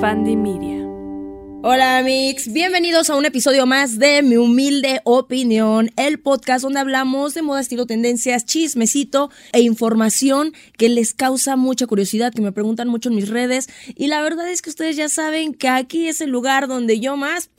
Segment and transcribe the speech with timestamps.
[0.00, 0.86] Fandy Media.
[1.62, 7.34] Hola mix, bienvenidos a un episodio más de Mi Humilde Opinión, el podcast donde hablamos
[7.34, 12.88] de moda, estilo, tendencias, chismecito e información que les causa mucha curiosidad, que me preguntan
[12.88, 16.22] mucho en mis redes y la verdad es que ustedes ya saben que aquí es
[16.22, 17.50] el lugar donde yo más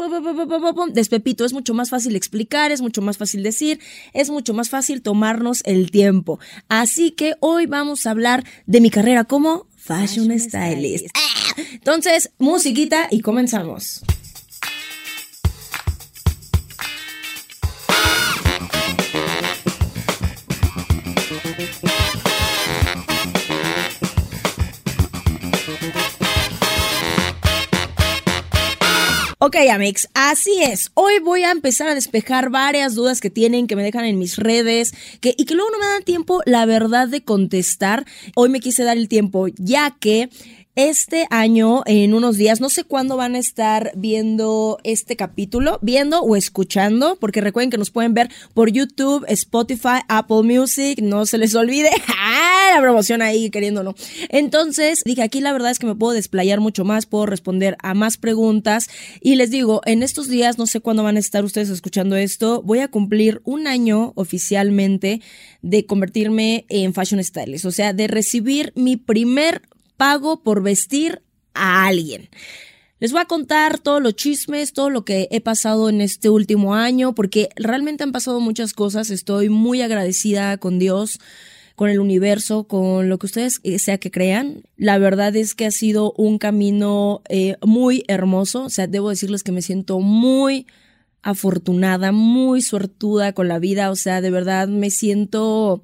[0.93, 3.79] despepito, es mucho más fácil explicar, es mucho más fácil decir,
[4.13, 6.39] es mucho más fácil tomarnos el tiempo.
[6.69, 11.05] Así que hoy vamos a hablar de mi carrera como Fashion, Stylist.
[11.13, 11.40] ¡Ah!
[11.57, 14.01] Entonces, musiquita y comenzamos.
[29.43, 30.91] Ok, Amix, así es.
[30.93, 34.37] Hoy voy a empezar a despejar varias dudas que tienen, que me dejan en mis
[34.37, 38.05] redes, y que luego no me dan tiempo, la verdad, de contestar.
[38.35, 40.29] Hoy me quise dar el tiempo, ya que
[40.89, 46.21] este año, en unos días, no sé cuándo van a estar viendo este capítulo, viendo
[46.21, 51.37] o escuchando, porque recuerden que nos pueden ver por YouTube, Spotify, Apple Music, no se
[51.37, 52.71] les olvide, ¡Ah!
[52.75, 53.95] la promoción ahí queriéndolo.
[54.29, 57.93] Entonces, dije, aquí la verdad es que me puedo desplayar mucho más, puedo responder a
[57.93, 58.89] más preguntas
[59.21, 62.61] y les digo, en estos días, no sé cuándo van a estar ustedes escuchando esto,
[62.63, 65.21] voy a cumplir un año oficialmente
[65.61, 69.61] de convertirme en fashion stylist, o sea, de recibir mi primer
[70.01, 71.21] pago por vestir
[71.53, 72.27] a alguien.
[72.97, 76.73] Les voy a contar todos los chismes, todo lo que he pasado en este último
[76.73, 79.11] año, porque realmente han pasado muchas cosas.
[79.11, 81.19] Estoy muy agradecida con Dios,
[81.75, 84.63] con el universo, con lo que ustedes eh, sea que crean.
[84.75, 88.63] La verdad es que ha sido un camino eh, muy hermoso.
[88.63, 90.65] O sea, debo decirles que me siento muy
[91.21, 93.91] afortunada, muy suertuda con la vida.
[93.91, 95.83] O sea, de verdad me siento,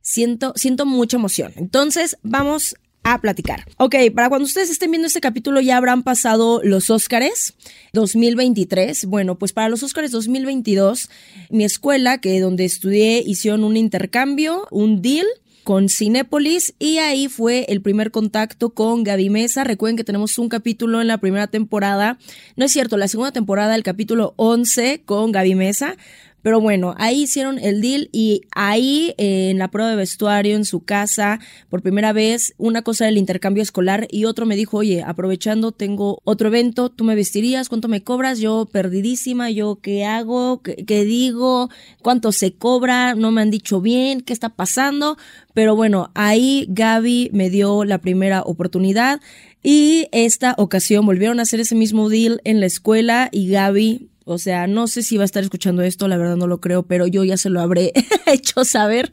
[0.00, 1.52] siento, siento mucha emoción.
[1.56, 3.64] Entonces, vamos a platicar.
[3.76, 7.54] Ok, para cuando ustedes estén viendo este capítulo ya habrán pasado los Óscares
[7.92, 9.06] 2023.
[9.06, 11.08] Bueno, pues para los Óscares 2022,
[11.50, 15.26] mi escuela, que donde estudié, hicieron un intercambio, un deal
[15.64, 19.64] con Cinépolis y ahí fue el primer contacto con Gaby Mesa.
[19.64, 22.18] Recuerden que tenemos un capítulo en la primera temporada,
[22.56, 25.96] no es cierto, la segunda temporada, el capítulo 11 con Gaby Mesa,
[26.42, 30.84] pero bueno, ahí hicieron el deal y ahí en la prueba de vestuario en su
[30.84, 35.72] casa, por primera vez, una cosa del intercambio escolar y otro me dijo, oye, aprovechando,
[35.72, 38.38] tengo otro evento, tú me vestirías, ¿cuánto me cobras?
[38.38, 41.70] Yo perdidísima, yo qué hago, qué, qué digo,
[42.02, 45.16] cuánto se cobra, no me han dicho bien, qué está pasando,
[45.54, 49.20] pero bueno, ahí Gaby me dio la primera oportunidad.
[49.62, 54.38] Y esta ocasión volvieron a hacer ese mismo deal en la escuela y Gaby o
[54.38, 57.06] sea, no sé si va a estar escuchando esto, la verdad no lo creo, pero
[57.06, 57.92] yo ya se lo habré
[58.26, 59.10] hecho saber.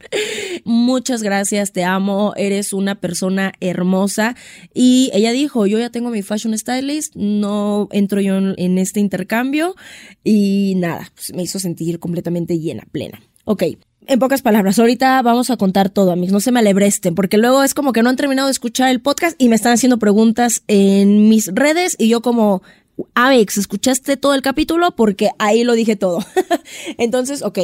[0.64, 4.36] Muchas gracias, te amo, eres una persona hermosa.
[4.74, 9.74] Y ella dijo, yo ya tengo mi fashion stylist, no entro yo en, este intercambio
[10.22, 13.20] y nada, pues me hizo sentir completamente llena, plena.
[13.44, 13.64] Ok,
[14.06, 16.32] en pocas palabras, ahorita vamos a contar todo, amigos.
[16.32, 19.02] No se me alebresten, porque luego es como que no han terminado de escuchar el
[19.02, 22.62] podcast y me están haciendo preguntas en mis redes y yo como,
[23.14, 24.94] Avex, ¿escuchaste todo el capítulo?
[24.96, 26.24] Porque ahí lo dije todo.
[26.98, 27.58] Entonces, ok.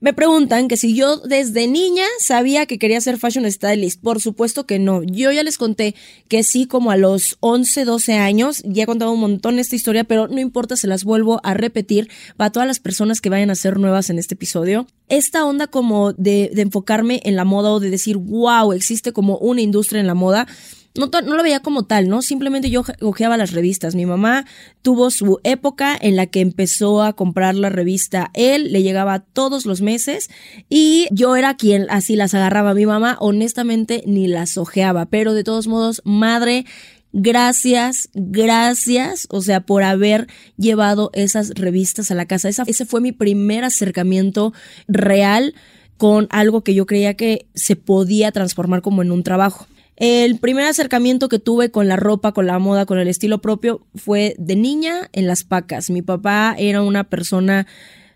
[0.00, 4.00] Me preguntan que si yo desde niña sabía que quería ser fashion stylist.
[4.00, 5.02] Por supuesto que no.
[5.02, 5.96] Yo ya les conté
[6.28, 8.62] que sí, como a los 11, 12 años.
[8.64, 12.08] Ya he contado un montón esta historia, pero no importa, se las vuelvo a repetir
[12.36, 14.86] para todas las personas que vayan a ser nuevas en este episodio.
[15.08, 19.36] Esta onda como de, de enfocarme en la moda o de decir, wow, existe como
[19.38, 20.46] una industria en la moda
[20.94, 22.22] no, no, lo veía como tal, ¿no?
[22.22, 23.94] Simplemente yo ojeaba las revistas.
[23.94, 24.46] Mi mamá
[24.82, 29.66] tuvo su época en la que empezó a comprar la revista Él, le llegaba todos
[29.66, 30.28] los meses
[30.68, 32.74] y yo era quien así las agarraba.
[32.74, 36.64] Mi mamá honestamente ni las ojeaba, pero de todos modos, madre,
[37.12, 40.26] Gracias, gracias, o sea, por haber
[40.58, 42.50] llevado esas revistas a la casa.
[42.50, 44.52] ese fue mi primer acercamiento
[44.88, 45.54] real
[45.96, 49.66] con algo que yo creía que se podía transformar como en un trabajo.
[49.98, 53.84] El primer acercamiento que tuve con la ropa, con la moda, con el estilo propio
[53.96, 55.90] fue de niña en las pacas.
[55.90, 57.66] Mi papá era una persona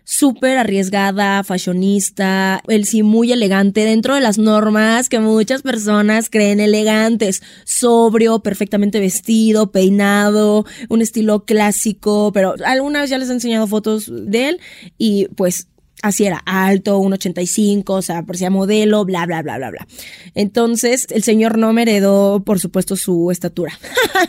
[0.05, 6.61] súper arriesgada, fashionista, él sí muy elegante dentro de las normas que muchas personas creen
[6.61, 14.09] elegantes, sobrio, perfectamente vestido, peinado, un estilo clásico, pero algunas ya les he enseñado fotos
[14.09, 14.59] de él
[14.97, 15.67] y pues
[16.03, 19.87] así era, alto, 1,85, o sea, parecía modelo, bla, bla, bla, bla, bla.
[20.35, 23.79] Entonces, el señor no me heredó, por supuesto, su estatura.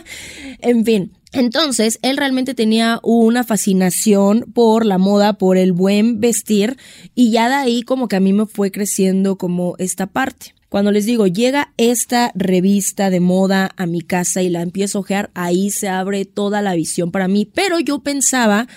[0.59, 1.11] en fin.
[1.33, 6.77] Entonces, él realmente tenía una fascinación por la moda, por el buen vestir,
[7.13, 10.55] y ya de ahí como que a mí me fue creciendo como esta parte.
[10.69, 15.01] Cuando les digo, llega esta revista de moda a mi casa y la empiezo a
[15.01, 17.49] ojear, ahí se abre toda la visión para mí.
[17.53, 18.67] Pero yo pensaba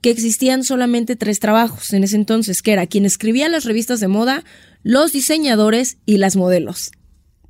[0.00, 4.08] que existían solamente tres trabajos en ese entonces, que era quien escribía las revistas de
[4.08, 4.44] moda,
[4.82, 6.92] los diseñadores y las modelos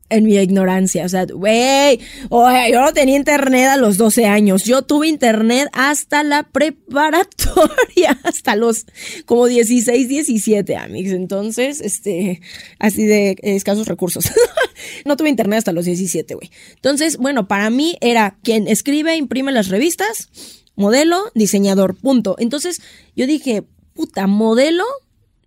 [0.09, 1.05] en mi ignorancia.
[1.05, 1.99] O sea, güey,
[2.31, 4.65] yo no tenía internet a los 12 años.
[4.65, 8.87] Yo tuve internet hasta la preparatoria, hasta los
[9.25, 11.13] como 16, 17, amigos.
[11.13, 12.41] Entonces, este,
[12.79, 14.31] así de escasos recursos.
[15.05, 16.51] no tuve internet hasta los 17, güey.
[16.75, 20.29] Entonces, bueno, para mí era quien escribe, imprime las revistas,
[20.77, 22.37] modelo, diseñador, punto.
[22.39, 22.81] Entonces,
[23.17, 23.65] yo dije,
[23.95, 24.85] puta, modelo,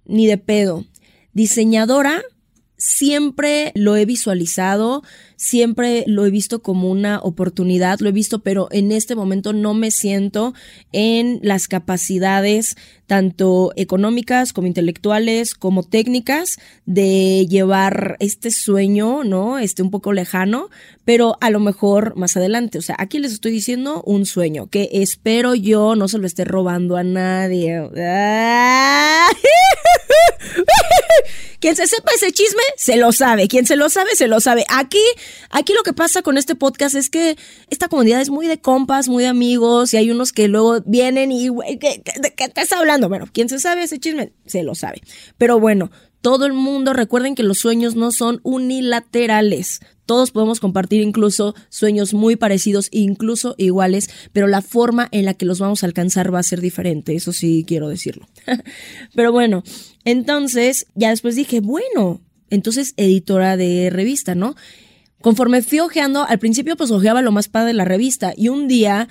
[0.06, 0.86] ni de pedo.
[1.34, 2.24] Diseñadora,
[2.80, 5.04] siempre lo he visualizado,
[5.36, 9.74] siempre lo he visto como una oportunidad, lo he visto, pero en este momento no
[9.74, 10.54] me siento
[10.94, 19.60] en las capacidades tanto económicas como intelectuales como técnicas de llevar este sueño, ¿no?
[19.60, 20.70] Este un poco lejano,
[21.04, 22.78] pero a lo mejor más adelante.
[22.78, 26.46] O sea, aquí les estoy diciendo un sueño que espero yo no se lo esté
[26.46, 27.90] robando a nadie.
[31.60, 33.48] Quien se sepa ese chisme, se lo sabe.
[33.48, 34.66] Quien se lo sabe, se lo sabe.
[34.70, 35.02] Aquí,
[35.50, 37.38] aquí lo que pasa con este podcast es que
[37.70, 41.32] esta comunidad es muy de compas, muy de amigos, y hay unos que luego vienen
[41.32, 43.10] y, güey, ¿qué, qué, estás hablando?
[43.10, 45.02] Bueno, quien se sabe ese chisme, se lo sabe.
[45.38, 49.80] Pero bueno, todo el mundo, recuerden que los sueños no son unilaterales.
[50.06, 55.45] Todos podemos compartir incluso sueños muy parecidos, incluso iguales, pero la forma en la que
[55.45, 58.27] los vamos a alcanzar va a ser diferente, eso sí quiero decirlo.
[59.16, 59.63] pero bueno,
[60.04, 64.56] entonces ya después dije, bueno, entonces editora de revista, ¿no?
[65.21, 68.68] Conforme fui ojeando, al principio pues ojeaba lo más padre de la revista y un
[68.68, 69.07] día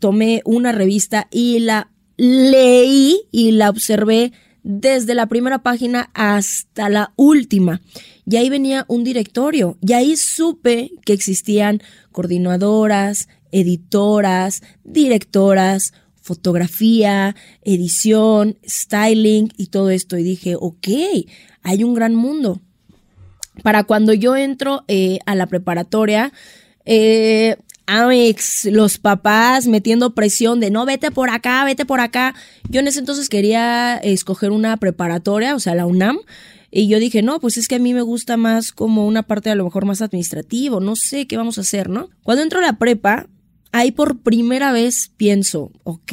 [0.00, 4.32] tomé una revista y la leí y la observé
[4.62, 7.80] desde la primera página hasta la última.
[8.26, 9.78] Y ahí venía un directorio.
[9.80, 11.82] Y ahí supe que existían
[12.12, 20.16] coordinadoras, editoras, directoras, fotografía, edición, styling y todo esto.
[20.16, 20.88] Y dije, ok,
[21.62, 22.60] hay un gran mundo.
[23.62, 26.32] Para cuando yo entro eh, a la preparatoria,
[26.84, 27.56] eh,
[27.86, 32.34] Amix, los papás metiendo presión de no, vete por acá, vete por acá.
[32.68, 36.18] Yo en ese entonces quería escoger una preparatoria, o sea, la UNAM.
[36.70, 39.50] Y yo dije, no, pues es que a mí me gusta más como una parte
[39.50, 42.08] a lo mejor más administrativo, no sé qué vamos a hacer, ¿no?
[42.22, 43.26] Cuando entro a la prepa,
[43.72, 46.12] ahí por primera vez pienso, ok,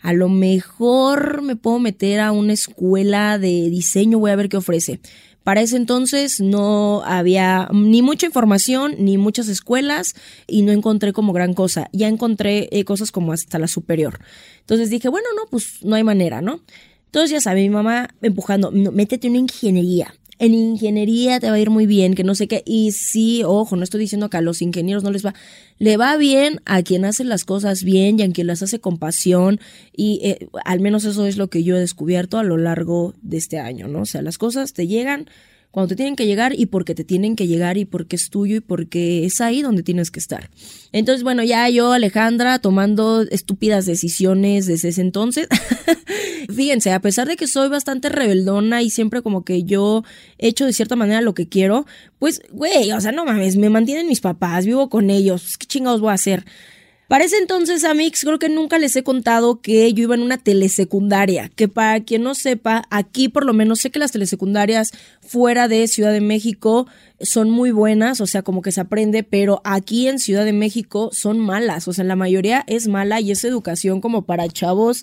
[0.00, 4.56] a lo mejor me puedo meter a una escuela de diseño, voy a ver qué
[4.56, 5.00] ofrece.
[5.50, 10.14] Para ese entonces no había ni mucha información, ni muchas escuelas
[10.46, 11.88] y no encontré como gran cosa.
[11.92, 14.20] Ya encontré eh, cosas como hasta la superior.
[14.60, 16.60] Entonces dije, bueno, no, pues no hay manera, ¿no?
[17.06, 21.68] Entonces ya sabe, mi mamá empujando, métete una ingeniería en ingeniería te va a ir
[21.68, 22.62] muy bien, que no sé qué.
[22.64, 25.34] Y sí, ojo, no estoy diciendo que a los ingenieros no les va,
[25.78, 28.96] le va bien a quien hace las cosas bien y a quien las hace con
[28.96, 29.60] pasión.
[29.94, 33.36] Y eh, al menos eso es lo que yo he descubierto a lo largo de
[33.36, 34.00] este año, ¿no?
[34.00, 35.28] O sea, las cosas te llegan
[35.70, 38.56] cuando te tienen que llegar y porque te tienen que llegar y porque es tuyo
[38.56, 40.50] y porque es ahí donde tienes que estar.
[40.92, 45.46] Entonces, bueno, ya yo, Alejandra, tomando estúpidas decisiones desde ese entonces.
[46.54, 50.02] Fíjense, a pesar de que soy bastante rebeldona y siempre como que yo
[50.38, 51.86] he hecho de cierta manera lo que quiero,
[52.18, 56.00] pues, güey, o sea, no mames, me mantienen mis papás, vivo con ellos, ¿qué chingados
[56.00, 56.44] voy a hacer?
[57.10, 60.38] Para ese entonces, Amix, creo que nunca les he contado que yo iba en una
[60.38, 65.66] telesecundaria, que para quien no sepa, aquí por lo menos sé que las telesecundarias fuera
[65.66, 66.86] de Ciudad de México
[67.20, 71.10] son muy buenas, o sea, como que se aprende, pero aquí en Ciudad de México
[71.12, 75.02] son malas, o sea, la mayoría es mala y es educación como para chavos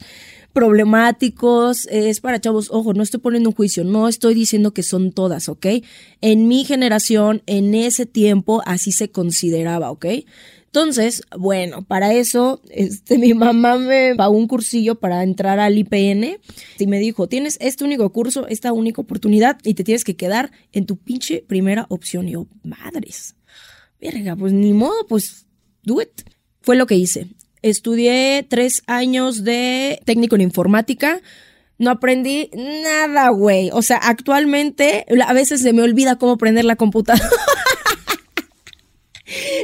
[0.54, 5.12] problemáticos, es para chavos, ojo, no estoy poniendo un juicio, no estoy diciendo que son
[5.12, 5.68] todas, ¿ok?
[6.22, 10.06] En mi generación, en ese tiempo, así se consideraba, ¿ok?
[10.68, 16.38] Entonces, bueno, para eso, este, mi mamá me pagó un cursillo para entrar al IPN
[16.78, 20.52] y me dijo, tienes este único curso, esta única oportunidad y te tienes que quedar
[20.74, 22.28] en tu pinche primera opción.
[22.28, 23.36] Y yo, madres,
[24.00, 25.48] verga, pues ni modo, pues
[25.84, 26.22] do it.
[26.62, 27.28] Fue lo que hice.
[27.62, 31.22] Estudié tres años de técnico en informática.
[31.80, 33.70] No aprendí nada, güey.
[33.72, 37.30] O sea, actualmente a veces se me olvida cómo prender la computadora.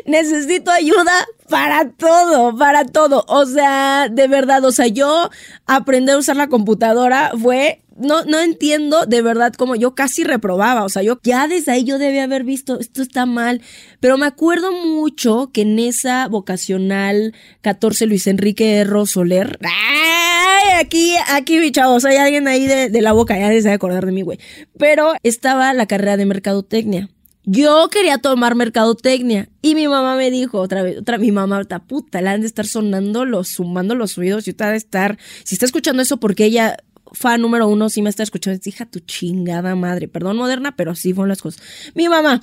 [0.05, 1.11] necesito ayuda
[1.49, 3.25] para todo, para todo.
[3.27, 5.29] O sea, de verdad, o sea, yo
[5.65, 10.83] aprender a usar la computadora fue no, no entiendo de verdad cómo yo casi reprobaba.
[10.83, 13.61] O sea, yo ya desde ahí yo debía haber visto, esto está mal.
[13.99, 19.59] Pero me acuerdo mucho que en esa vocacional 14 Luis Enrique Rosoler.
[19.61, 20.79] ¡Ay!
[20.79, 24.11] Aquí, aquí, mi chavos, hay alguien ahí de, de la boca, ya de acordar de
[24.11, 24.39] mí, güey.
[24.77, 27.09] Pero estaba la carrera de mercadotecnia.
[27.45, 31.79] Yo quería tomar mercadotecnia y mi mamá me dijo otra vez, otra mi mamá, otra
[31.79, 35.55] puta, le han de estar sonando los, sumando los oídos y otra de estar, si
[35.55, 36.77] está escuchando eso porque ella
[37.11, 41.13] fan número uno, sí me está escuchando, hija tu chingada madre, perdón moderna, pero sí
[41.13, 41.61] fueron las cosas.
[41.95, 42.41] Mi mamá,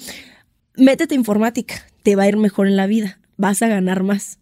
[0.76, 4.38] métete informática, te va a ir mejor en la vida, vas a ganar más.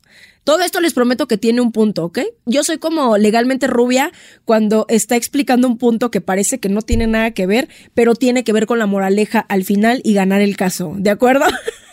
[0.48, 2.20] Todo esto les prometo que tiene un punto, ¿ok?
[2.46, 4.12] Yo soy como legalmente rubia
[4.46, 8.44] cuando está explicando un punto que parece que no tiene nada que ver, pero tiene
[8.44, 11.44] que ver con la moraleja al final y ganar el caso, ¿de acuerdo?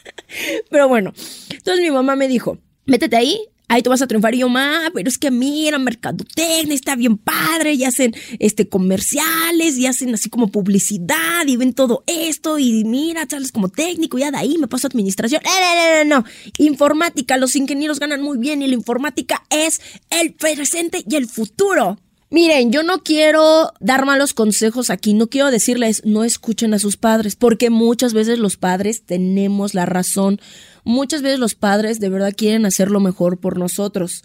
[0.70, 1.12] pero bueno,
[1.52, 4.36] entonces mi mamá me dijo, métete ahí, ahí tú vas a triunfar.
[4.36, 9.78] Y yo, ma, pero es que mira, mercadotecnia está bien padre, y hacen este comerciales,
[9.78, 14.32] y hacen así como publicidad, y ven todo esto, y mira, sales como técnico, ya
[14.32, 15.42] de ahí me paso a administración.
[15.44, 16.26] No, no, no, no,
[16.58, 21.98] informática, los ingenieros ganan muy bien, y la informática es el presente y el futuro.
[22.36, 26.98] Miren, yo no quiero dar malos consejos aquí, no quiero decirles no escuchen a sus
[26.98, 30.42] padres, porque muchas veces los padres tenemos la razón
[30.86, 34.22] Muchas veces los padres de verdad quieren hacer lo mejor por nosotros.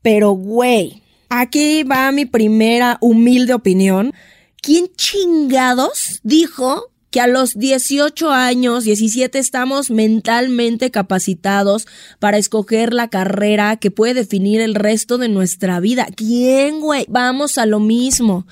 [0.00, 4.14] Pero, güey, aquí va mi primera humilde opinión.
[4.62, 11.86] ¿Quién chingados dijo que a los 18 años, 17 estamos mentalmente capacitados
[12.18, 16.06] para escoger la carrera que puede definir el resto de nuestra vida.
[16.14, 17.06] ¿Quién, güey?
[17.08, 18.46] Vamos a lo mismo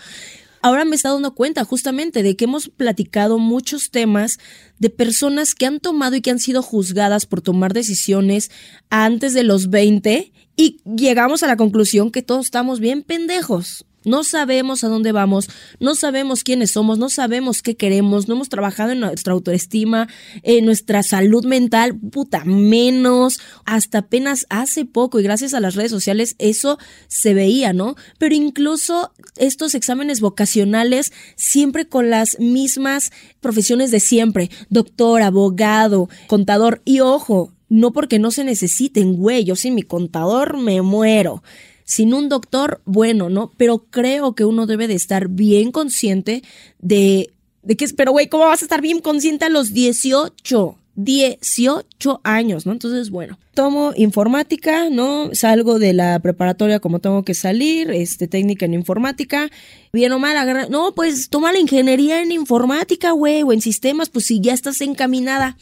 [0.66, 4.38] ahora me está dando cuenta justamente de que hemos platicado muchos temas
[4.78, 8.50] de personas que han tomado y que han sido juzgadas por tomar decisiones
[8.90, 13.85] antes de los 20 y llegamos a la conclusión que todos estamos bien pendejos.
[14.06, 18.48] No sabemos a dónde vamos, no sabemos quiénes somos, no sabemos qué queremos, no hemos
[18.48, 20.06] trabajado en nuestra autoestima,
[20.44, 25.90] en nuestra salud mental, puta, menos, hasta apenas hace poco y gracias a las redes
[25.90, 27.96] sociales eso se veía, ¿no?
[28.18, 33.10] Pero incluso estos exámenes vocacionales siempre con las mismas
[33.40, 39.56] profesiones de siempre, doctor, abogado, contador y ojo, no porque no se necesiten, güey, yo
[39.56, 41.42] sin mi contador me muero
[41.86, 43.52] sin un doctor, bueno, ¿no?
[43.56, 46.42] Pero creo que uno debe de estar bien consciente
[46.80, 50.76] de, de que, pero güey, ¿cómo vas a estar bien consciente a los 18?
[50.96, 52.72] 18 años, ¿no?
[52.72, 55.30] Entonces, bueno, tomo informática, ¿no?
[55.34, 59.50] Salgo de la preparatoria como tengo que salir, este, técnica en informática,
[59.92, 64.08] bien o mal, agarra, no, pues toma la ingeniería en informática, güey, o en sistemas,
[64.08, 65.56] pues si ya estás encaminada.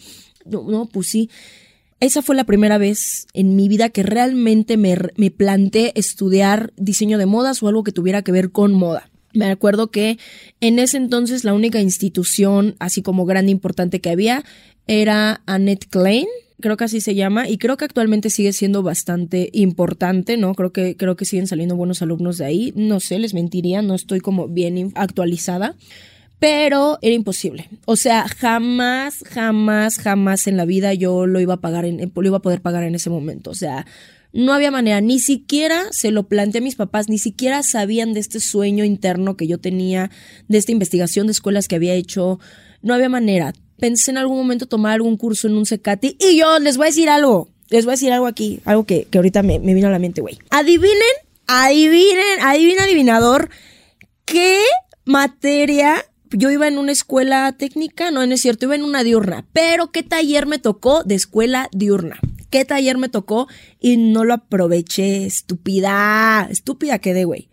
[0.47, 1.29] No, no, pues sí
[2.01, 7.19] esa fue la primera vez en mi vida que realmente me, me planteé estudiar diseño
[7.19, 9.11] de modas o algo que tuviera que ver con moda.
[9.33, 10.19] Me acuerdo que
[10.61, 14.45] en ese entonces la única institución así como grande importante que había
[14.87, 16.27] era Annette Klein,
[16.61, 20.55] creo que así se llama, y creo que actualmente sigue siendo bastante importante, ¿no?
[20.55, 22.73] Creo que, creo que siguen saliendo buenos alumnos de ahí.
[22.77, 25.75] No sé, les mentiría, no estoy como bien actualizada
[26.45, 27.71] pero era imposible.
[27.87, 32.27] O sea, jamás, jamás, jamás en la vida yo lo iba a pagar, en, lo
[32.27, 33.51] iba a poder pagar en ese momento.
[33.51, 33.87] O sea,
[34.35, 38.21] no había manera, ni siquiera se lo planteé a mis papás, ni siquiera sabían de
[38.21, 40.11] este sueño interno que yo tenía,
[40.47, 42.39] de esta investigación de escuelas que había hecho.
[42.83, 43.55] No había manera.
[43.79, 46.91] Pensé en algún momento tomar algún curso en un Cecati y yo les voy a
[46.91, 47.49] decir algo.
[47.71, 49.99] Les voy a decir algo aquí, algo que, que ahorita me, me vino a la
[49.99, 50.37] mente, güey.
[50.51, 51.01] Adivinen,
[51.47, 53.49] adivinen, adivina adivinador,
[54.27, 54.59] ¿qué
[55.07, 59.47] materia yo iba en una escuela técnica, no, no es cierto, iba en una diurna,
[59.53, 62.19] pero ¿qué taller me tocó de escuela diurna?
[62.51, 63.49] ¿Qué taller me tocó?
[63.81, 67.49] Y no lo aproveché, estúpida, estúpida quedé, güey.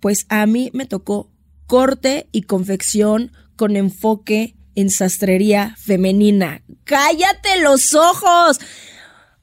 [0.00, 1.30] Pues a mí me tocó
[1.66, 6.62] corte y confección con enfoque en sastrería femenina.
[6.84, 8.60] ¡Cállate los ojos!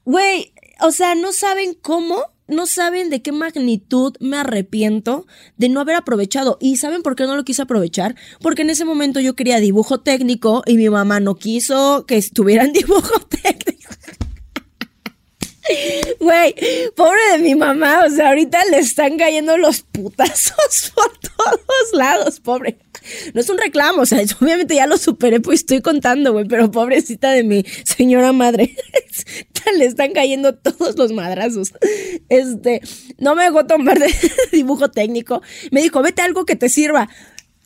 [0.04, 5.26] Güey, o sea, no saben cómo no saben de qué magnitud me arrepiento
[5.56, 6.58] de no haber aprovechado.
[6.60, 8.16] ¿Y saben por qué no lo quise aprovechar?
[8.40, 12.72] Porque en ese momento yo quería dibujo técnico y mi mamá no quiso que estuvieran
[12.72, 13.92] dibujo técnico.
[16.20, 16.54] Güey,
[16.94, 22.40] pobre de mi mamá, o sea, ahorita le están cayendo los putazos por todos lados,
[22.40, 22.78] pobre.
[23.34, 26.70] No es un reclamo, o sea, obviamente ya lo superé, pues estoy contando, güey, pero
[26.70, 28.76] pobrecita de mi señora madre.
[29.76, 31.72] Le están cayendo todos los madrazos.
[32.28, 32.80] Este,
[33.18, 34.14] no me dejó tomar de
[34.52, 35.42] dibujo técnico.
[35.72, 37.08] Me dijo, vete algo que te sirva.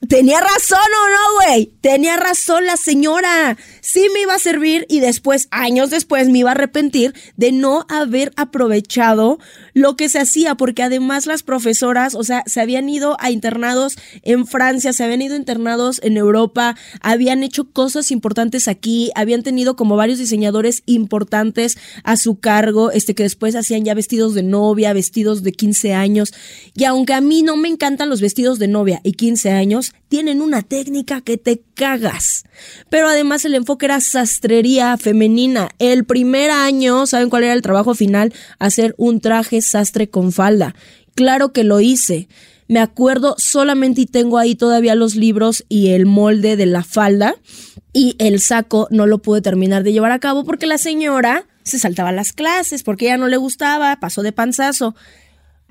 [0.09, 1.73] Tenía razón o no, güey.
[1.83, 3.59] Tenía razón la señora.
[3.83, 7.85] Sí me iba a servir y después, años después, me iba a arrepentir de no
[7.91, 9.39] haber aprovechado
[9.81, 13.97] lo que se hacía, porque además las profesoras, o sea, se habían ido a internados
[14.23, 19.77] en Francia, se habían ido internados en Europa, habían hecho cosas importantes aquí, habían tenido
[19.77, 24.93] como varios diseñadores importantes a su cargo, este que después hacían ya vestidos de novia,
[24.93, 26.33] vestidos de 15 años.
[26.75, 30.43] Y aunque a mí no me encantan los vestidos de novia y 15 años, tienen
[30.43, 32.45] una técnica que te cagas.
[32.91, 35.71] Pero además el enfoque era sastrería femenina.
[35.79, 38.35] El primer año, ¿saben cuál era el trabajo final?
[38.59, 40.75] Hacer un traje sastre con falda.
[41.15, 42.29] Claro que lo hice.
[42.69, 47.35] Me acuerdo solamente y tengo ahí todavía los libros y el molde de la falda
[47.95, 51.79] y el saco no lo pude terminar de llevar a cabo porque la señora se
[51.79, 54.95] saltaba las clases porque ella no le gustaba, pasó de panzazo.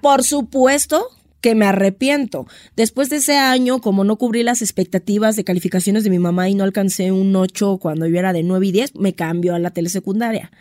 [0.01, 1.07] Por supuesto
[1.41, 2.48] que me arrepiento.
[2.75, 6.55] Después de ese año, como no cubrí las expectativas de calificaciones de mi mamá y
[6.55, 9.72] no alcancé un 8 cuando yo era de 9 y 10, me cambio a la
[9.72, 10.51] telesecundaria.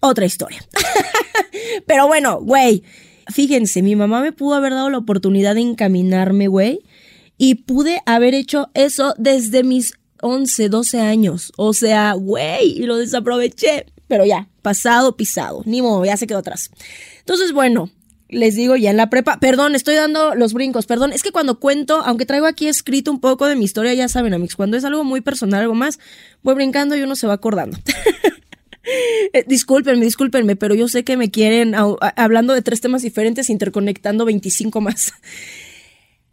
[0.00, 0.64] Otra historia.
[1.86, 2.82] Pero bueno, güey,
[3.28, 6.80] fíjense, mi mamá me pudo haber dado la oportunidad de encaminarme, güey,
[7.38, 11.52] y pude haber hecho eso desde mis 11, 12 años.
[11.56, 13.86] O sea, güey, y lo desaproveché.
[14.08, 15.62] Pero ya, pasado, pisado.
[15.64, 16.70] Ni modo, ya se quedó atrás.
[17.20, 17.90] Entonces, bueno,
[18.32, 21.60] les digo ya en la prepa, perdón, estoy dando los brincos, perdón, es que cuando
[21.60, 24.84] cuento, aunque traigo aquí escrito un poco de mi historia, ya saben, amigos, cuando es
[24.84, 26.00] algo muy personal, algo más,
[26.42, 27.78] voy brincando y uno se va acordando.
[29.32, 31.76] Eh, discúlpenme, discúlpenme, pero yo sé que me quieren,
[32.16, 35.12] hablando de tres temas diferentes, interconectando 25 más.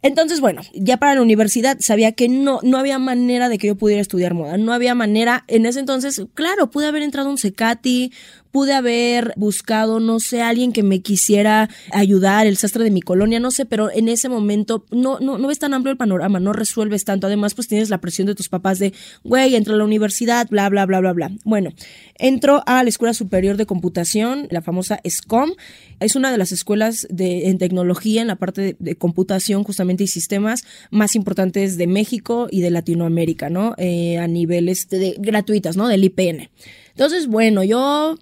[0.02, 3.76] Entonces, bueno, ya para la universidad sabía que no, no había manera de que yo
[3.76, 4.56] pudiera estudiar moda.
[4.56, 5.44] No había manera.
[5.46, 8.10] En ese entonces, claro, pude haber entrado a un Secati,
[8.50, 13.40] pude haber buscado, no sé, alguien que me quisiera ayudar, el sastre de mi colonia,
[13.40, 17.04] no sé, pero en ese momento no, no, no tan amplio el panorama, no resuelves
[17.04, 17.26] tanto.
[17.26, 20.68] Además, pues tienes la presión de tus papás de, güey, entra a la universidad, bla,
[20.68, 21.30] bla, bla, bla, bla.
[21.44, 21.70] Bueno,
[22.16, 25.52] entro a la Escuela Superior de Computación, la famosa SCOM.
[25.98, 30.06] Es una de las escuelas de, en tecnología, en la parte de, computación justamente y
[30.06, 33.74] sistemas más importantes de México y de Latinoamérica, ¿no?
[33.78, 35.88] Eh, a niveles de, gratuitas, ¿no?
[35.88, 36.50] Del IPN.
[36.90, 38.16] Entonces, bueno, yo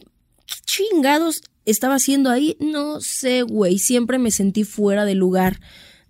[0.46, 2.56] ¿qué chingados estaba haciendo ahí?
[2.60, 5.60] No sé, güey, siempre me sentí fuera de lugar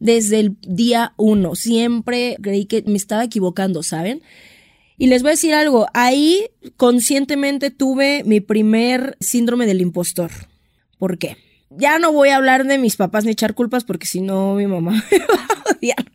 [0.00, 4.22] desde el día uno, siempre creí que me estaba equivocando, ¿saben?
[4.96, 10.30] Y les voy a decir algo, ahí conscientemente tuve mi primer síndrome del impostor.
[10.98, 11.36] ¿Por qué?
[11.70, 14.66] Ya no voy a hablar de mis papás ni echar culpas porque si no mi
[14.66, 16.12] mamá me va a odiar.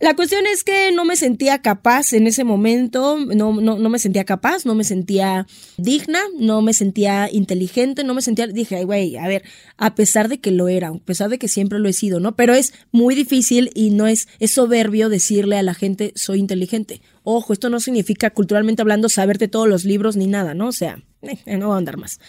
[0.00, 3.98] La cuestión es que no me sentía capaz en ese momento, no, no, no me
[3.98, 5.44] sentía capaz, no me sentía
[5.76, 9.42] digna, no me sentía inteligente, no me sentía, dije, güey, a ver,
[9.76, 12.36] a pesar de que lo era, a pesar de que siempre lo he sido, ¿no?
[12.36, 17.02] Pero es muy difícil y no es, es soberbio decirle a la gente, soy inteligente.
[17.24, 20.68] Ojo, esto no significa culturalmente hablando saberte todos los libros ni nada, ¿no?
[20.68, 21.02] O sea,
[21.46, 22.20] no voy a andar más.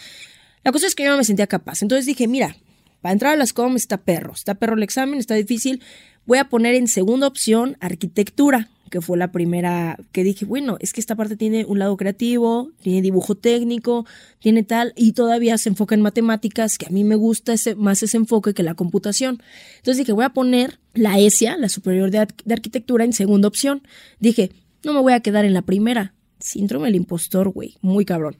[0.64, 1.82] La cosa es que yo no me sentía capaz.
[1.82, 2.56] Entonces dije, mira,
[3.00, 5.82] para entrar a las COM está perro, está perro el examen, está difícil
[6.26, 10.92] Voy a poner en segunda opción arquitectura, que fue la primera que dije, bueno, es
[10.92, 14.06] que esta parte tiene un lado creativo, tiene dibujo técnico,
[14.38, 18.02] tiene tal, y todavía se enfoca en matemáticas, que a mí me gusta ese, más
[18.02, 19.42] ese enfoque que la computación.
[19.78, 23.82] Entonces dije, voy a poner la ESIA, la superior de, arquitectura, en segunda opción.
[24.18, 24.52] Dije,
[24.84, 26.14] no me voy a quedar en la primera.
[26.38, 28.36] Síndrome del impostor, güey, muy cabrón.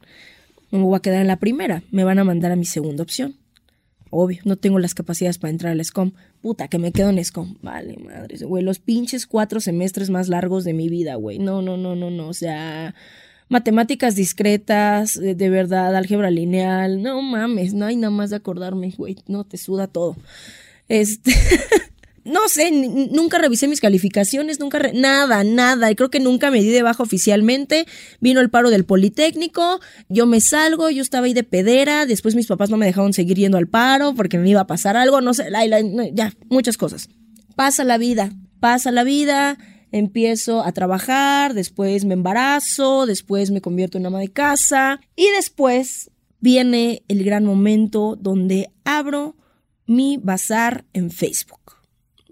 [0.71, 3.03] No me voy a quedar en la primera, me van a mandar a mi segunda
[3.03, 3.37] opción.
[4.11, 6.13] Obvio, no tengo las capacidades para entrar al SCOM.
[6.43, 7.57] Puta, que me quedo en SCOM.
[7.63, 8.63] Vale, madre, güey.
[8.65, 11.39] Los pinches cuatro semestres más largos de mi vida, güey.
[11.39, 12.27] No, no, no, no, no.
[12.27, 12.97] O sea,
[13.49, 17.03] matemáticas discretas, de, de, verdad, álgebra lineal.
[17.03, 19.17] No mames, no hay nada más de acordarme, güey.
[19.29, 20.17] No, te suda todo.
[20.89, 21.33] Este.
[22.25, 25.91] no sé, nunca revisé mis calificaciones, nunca, nada, nada.
[25.91, 27.87] Y creo que nunca me di de baja oficialmente.
[28.21, 32.07] Vino el paro del Politécnico, yo me salgo, yo estaba ahí de pedera.
[32.07, 34.97] Después mis papás no me dejaron seguir yendo al paro porque me iba a pasar
[34.97, 35.49] algo, no sé,
[36.13, 37.09] ya, muchas cosas.
[37.57, 39.59] Pasa la vida, pasa la vida.
[39.93, 46.13] Empiezo a trabajar, después me embarazo, después me convierto en ama de casa y después
[46.39, 49.37] viene el gran momento donde abro
[49.87, 51.80] mi bazar en Facebook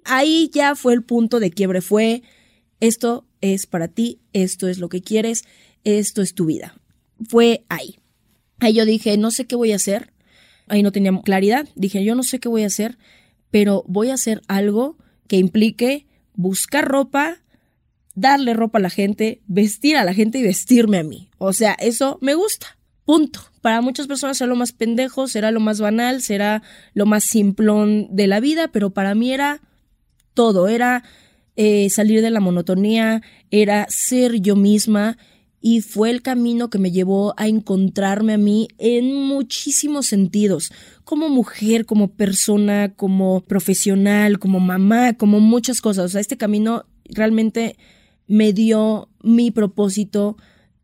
[0.08, 2.22] ahí ya fue el punto de quiebre, fue
[2.80, 5.44] esto es para ti, esto es lo que quieres,
[5.84, 6.80] esto es tu vida.
[7.28, 7.98] Fue ahí.
[8.60, 10.12] Ahí yo dije, no sé qué voy a hacer.
[10.68, 11.68] Ahí no tenía claridad.
[11.74, 12.98] Dije, yo no sé qué voy a hacer,
[13.50, 17.38] pero voy a hacer algo que implique buscar ropa,
[18.14, 21.30] darle ropa a la gente, vestir a la gente y vestirme a mí.
[21.38, 22.78] O sea, eso me gusta.
[23.04, 23.40] Punto.
[23.62, 26.62] Para muchas personas será lo más pendejo, será lo más banal, será
[26.94, 29.62] lo más simplón de la vida, pero para mí era
[30.38, 31.02] todo, era
[31.56, 35.18] eh, salir de la monotonía, era ser yo misma
[35.60, 40.70] y fue el camino que me llevó a encontrarme a mí en muchísimos sentidos,
[41.02, 46.04] como mujer, como persona, como profesional, como mamá, como muchas cosas.
[46.04, 47.76] O sea, este camino realmente
[48.28, 50.36] me dio mi propósito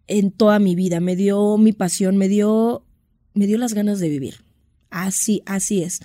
[0.09, 2.85] en toda mi vida, me dio mi pasión, me dio,
[3.35, 4.35] me dio las ganas de vivir.
[4.91, 6.01] Así, así es.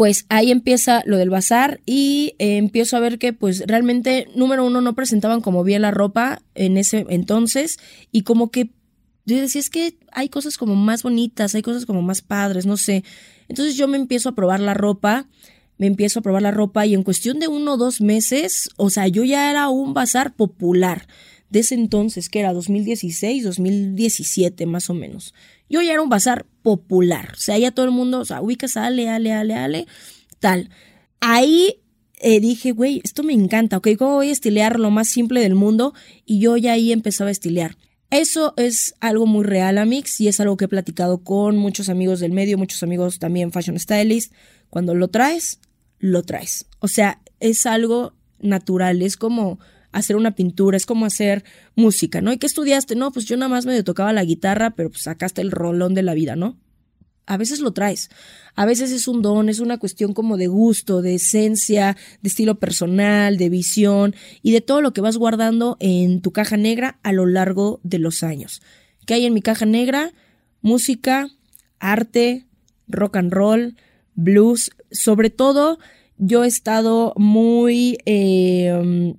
[0.00, 4.64] Pues ahí empieza lo del bazar y eh, empiezo a ver que pues realmente, número
[4.64, 7.76] uno, no presentaban como bien la ropa en ese entonces
[8.10, 8.70] y como que
[9.26, 12.78] yo decía, es que hay cosas como más bonitas, hay cosas como más padres, no
[12.78, 13.04] sé.
[13.48, 15.28] Entonces yo me empiezo a probar la ropa,
[15.76, 18.88] me empiezo a probar la ropa y en cuestión de uno o dos meses, o
[18.88, 21.08] sea, yo ya era un bazar popular
[21.50, 25.34] de ese entonces, que era 2016, 2017 más o menos.
[25.70, 28.76] Yo ya era un bazar popular, o sea, ya todo el mundo, o sea, ubicas
[28.76, 29.86] Ale, Ale, Ale, Ale,
[30.40, 30.68] tal.
[31.20, 31.80] Ahí
[32.18, 35.54] eh, dije, güey, esto me encanta, ok, ¿cómo voy a estilear lo más simple del
[35.54, 35.94] mundo?
[36.26, 37.76] Y yo ya ahí empezaba a estilear.
[38.10, 42.18] Eso es algo muy real, Amix, y es algo que he platicado con muchos amigos
[42.18, 44.32] del medio, muchos amigos también fashion stylist.
[44.68, 45.60] Cuando lo traes,
[45.98, 46.66] lo traes.
[46.80, 49.60] O sea, es algo natural, es como
[49.92, 52.32] hacer una pintura, es como hacer música, ¿no?
[52.32, 52.94] ¿Y qué estudiaste?
[52.96, 56.02] No, pues yo nada más me tocaba la guitarra, pero pues sacaste el rolón de
[56.02, 56.58] la vida, ¿no?
[57.26, 58.10] A veces lo traes,
[58.56, 62.58] a veces es un don, es una cuestión como de gusto, de esencia, de estilo
[62.58, 67.12] personal, de visión y de todo lo que vas guardando en tu caja negra a
[67.12, 68.62] lo largo de los años.
[69.06, 70.12] ¿Qué hay en mi caja negra?
[70.60, 71.28] Música,
[71.78, 72.46] arte,
[72.88, 73.76] rock and roll,
[74.14, 75.78] blues, sobre todo
[76.18, 79.14] yo he estado muy eh,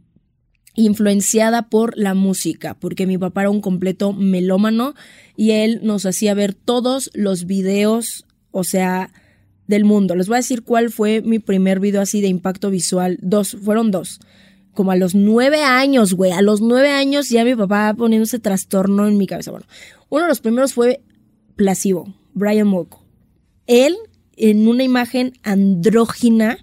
[0.75, 4.93] influenciada por la música, porque mi papá era un completo melómano
[5.35, 9.11] y él nos hacía ver todos los videos, o sea,
[9.67, 10.15] del mundo.
[10.15, 13.17] Les voy a decir cuál fue mi primer video así de impacto visual.
[13.21, 14.19] Dos, fueron dos.
[14.73, 16.31] Como a los nueve años, güey.
[16.31, 19.51] A los nueve años ya mi papá poniéndose trastorno en mi cabeza.
[19.51, 19.65] Bueno,
[20.09, 21.01] uno de los primeros fue
[21.55, 23.03] Placebo, Brian Molko.
[23.67, 23.95] Él,
[24.35, 26.57] en una imagen andrógina,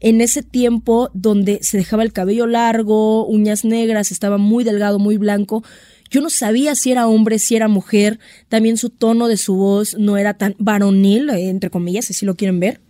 [0.00, 5.16] en ese tiempo donde se dejaba el cabello largo, uñas negras, estaba muy delgado, muy
[5.16, 5.64] blanco.
[6.10, 8.18] Yo no sabía si era hombre, si era mujer.
[8.48, 12.60] También su tono de su voz no era tan varonil, entre comillas, si lo quieren
[12.60, 12.80] ver.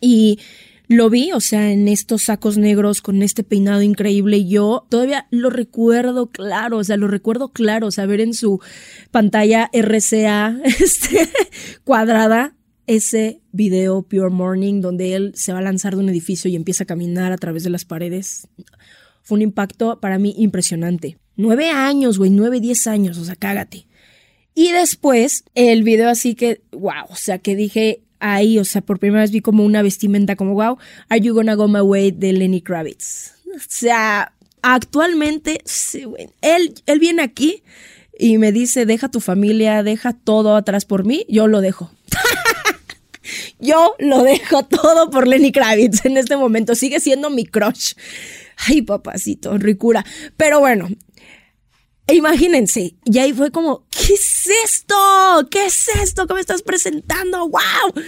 [0.00, 0.38] Y
[0.88, 4.46] lo vi, o sea, en estos sacos negros con este peinado increíble.
[4.46, 8.60] Yo todavía lo recuerdo claro, o sea, lo recuerdo claro, o sea, ver en su
[9.10, 11.28] pantalla RCA este,
[11.84, 12.54] cuadrada
[12.86, 16.84] ese video Pure Morning donde él se va a lanzar de un edificio y empieza
[16.84, 18.48] a caminar a través de las paredes.
[19.22, 21.18] Fue un impacto para mí impresionante.
[21.36, 23.86] Nueve años, güey, nueve, diez años, o sea, cágate.
[24.54, 28.98] Y después el video así que, wow, o sea, que dije ahí, o sea, por
[28.98, 32.32] primera vez vi como una vestimenta como, wow, Are You Gonna Go My Way de
[32.32, 33.32] Lenny Kravitz.
[33.54, 37.62] O sea, actualmente, sí, güey, él, él viene aquí
[38.18, 41.90] y me dice, deja tu familia, deja todo atrás por mí, yo lo dejo.
[43.58, 46.74] Yo lo dejo todo por Lenny Kravitz en este momento.
[46.74, 47.94] Sigue siendo mi crush.
[48.68, 50.04] Ay, papacito, ricura.
[50.36, 50.88] Pero bueno,
[52.06, 52.94] imagínense.
[53.04, 54.96] Y ahí fue como, ¿qué es esto?
[55.50, 57.48] ¿Qué es esto que me estás presentando?
[57.48, 58.02] ¡Wow!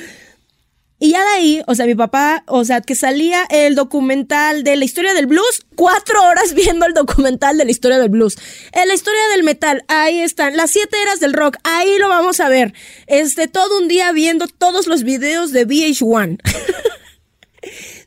[1.05, 4.75] Y ya de ahí, o sea, mi papá, o sea, que salía el documental de
[4.75, 8.38] la historia del blues, cuatro horas viendo el documental de la historia del blues.
[8.73, 10.57] En la historia del metal, ahí están.
[10.57, 12.73] Las siete eras del rock, ahí lo vamos a ver.
[13.07, 16.40] Este, todo un día viendo todos los videos de VH1.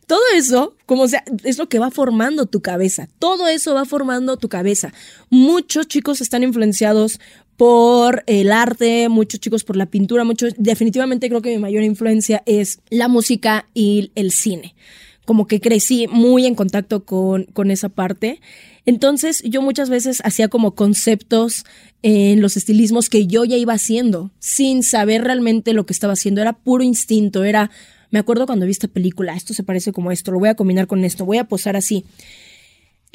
[0.07, 3.09] Todo eso, como sea, es lo que va formando tu cabeza.
[3.19, 4.93] Todo eso va formando tu cabeza.
[5.29, 7.19] Muchos chicos están influenciados
[7.57, 12.43] por el arte, muchos chicos por la pintura, muchos, definitivamente creo que mi mayor influencia
[12.45, 14.75] es la música y el cine.
[15.25, 18.39] Como que crecí muy en contacto con, con esa parte.
[18.85, 21.65] Entonces yo muchas veces hacía como conceptos
[22.03, 26.41] en los estilismos que yo ya iba haciendo, sin saber realmente lo que estaba haciendo.
[26.41, 27.71] Era puro instinto, era,
[28.11, 30.87] me acuerdo cuando vi esta película, esto se parece como esto, lo voy a combinar
[30.87, 32.05] con esto, voy a posar así.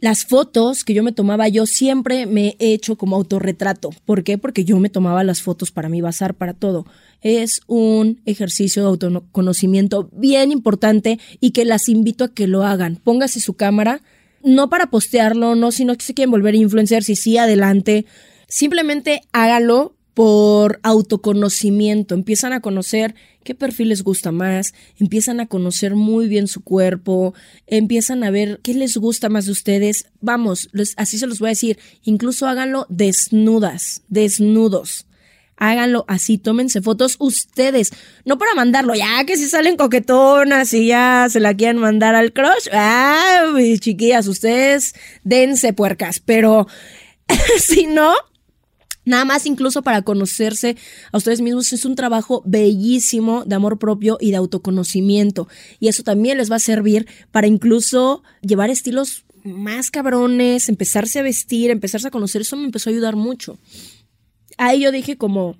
[0.02, 3.90] Las fotos que yo me tomaba, yo siempre me he hecho como autorretrato.
[4.04, 4.36] ¿Por qué?
[4.36, 6.86] Porque yo me tomaba las fotos para mi bazar, para todo.
[7.20, 12.96] Es un ejercicio de autoconocimiento bien importante y que las invito a que lo hagan.
[12.96, 14.02] Póngase su cámara,
[14.42, 18.04] no para postearlo, no, sino que se quieren volver influencers y sí, adelante.
[18.48, 25.94] Simplemente hágalo por autoconocimiento, empiezan a conocer qué perfil les gusta más, empiezan a conocer
[25.94, 27.34] muy bien su cuerpo,
[27.66, 30.06] empiezan a ver qué les gusta más de ustedes.
[30.20, 35.06] Vamos, así se los voy a decir, incluso háganlo desnudas, desnudos.
[35.56, 37.92] Háganlo así, tómense fotos ustedes,
[38.24, 42.32] no para mandarlo, ya que si salen coquetonas y ya se la quieren mandar al
[42.32, 46.66] crush, ah, chiquillas, ustedes dense puercas, pero
[47.60, 48.12] si no,
[49.04, 50.76] Nada más incluso para conocerse
[51.10, 55.48] a ustedes mismos es un trabajo bellísimo de amor propio y de autoconocimiento.
[55.80, 61.22] Y eso también les va a servir para incluso llevar estilos más cabrones, empezarse a
[61.22, 62.42] vestir, empezarse a conocer.
[62.42, 63.58] Eso me empezó a ayudar mucho.
[64.56, 65.56] Ahí yo dije como,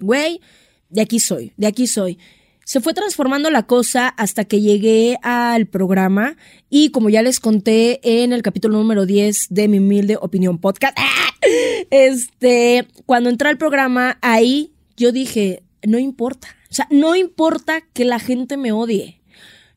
[0.00, 0.40] güey,
[0.88, 2.18] de aquí soy, de aquí soy.
[2.66, 6.36] Se fue transformando la cosa hasta que llegué al programa
[6.68, 10.98] y como ya les conté en el capítulo número 10 de mi humilde opinión podcast,
[11.90, 18.04] este, cuando entré al programa, ahí yo dije, no importa, o sea, no importa que
[18.04, 19.20] la gente me odie.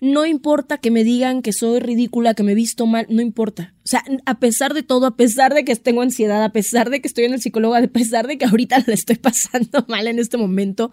[0.02, 3.74] No importa que me digan que soy ridícula, que me he visto mal, no importa.
[3.84, 7.02] O sea, a pesar de todo, a pesar de que tengo ansiedad, a pesar de
[7.02, 10.18] que estoy en el psicólogo, a pesar de que ahorita le estoy pasando mal en
[10.18, 10.92] este momento,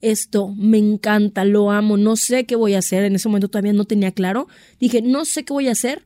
[0.00, 3.04] esto me encanta, lo amo, no sé qué voy a hacer.
[3.04, 4.48] En ese momento todavía no tenía claro.
[4.78, 6.04] Dije, no sé qué voy a hacer,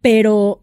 [0.00, 0.62] pero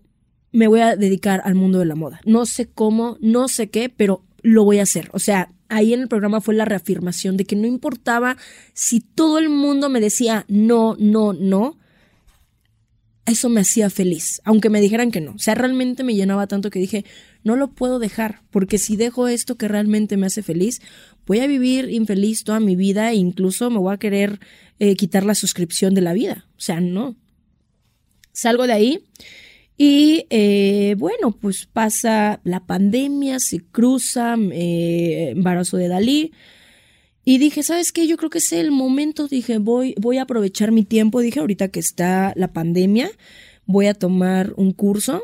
[0.51, 2.21] me voy a dedicar al mundo de la moda.
[2.25, 5.09] No sé cómo, no sé qué, pero lo voy a hacer.
[5.13, 8.37] O sea, ahí en el programa fue la reafirmación de que no importaba
[8.73, 11.77] si todo el mundo me decía no, no, no,
[13.29, 15.31] eso me hacía feliz, aunque me dijeran que no.
[15.31, 17.05] O sea, realmente me llenaba tanto que dije,
[17.43, 20.81] no lo puedo dejar, porque si dejo esto que realmente me hace feliz,
[21.25, 24.39] voy a vivir infeliz toda mi vida e incluso me voy a querer
[24.79, 26.47] eh, quitar la suscripción de la vida.
[26.57, 27.15] O sea, no.
[28.31, 29.03] Salgo de ahí
[29.81, 36.33] y eh, bueno, pues pasa la pandemia, se cruza, eh, embarazo de Dalí.
[37.29, 38.07] Y dije, ¿sabes qué?
[38.07, 39.27] Yo creo que es el momento.
[39.27, 41.19] Dije, voy, voy a aprovechar mi tiempo.
[41.19, 43.11] Dije, ahorita que está la pandemia,
[43.67, 45.21] voy a tomar un curso.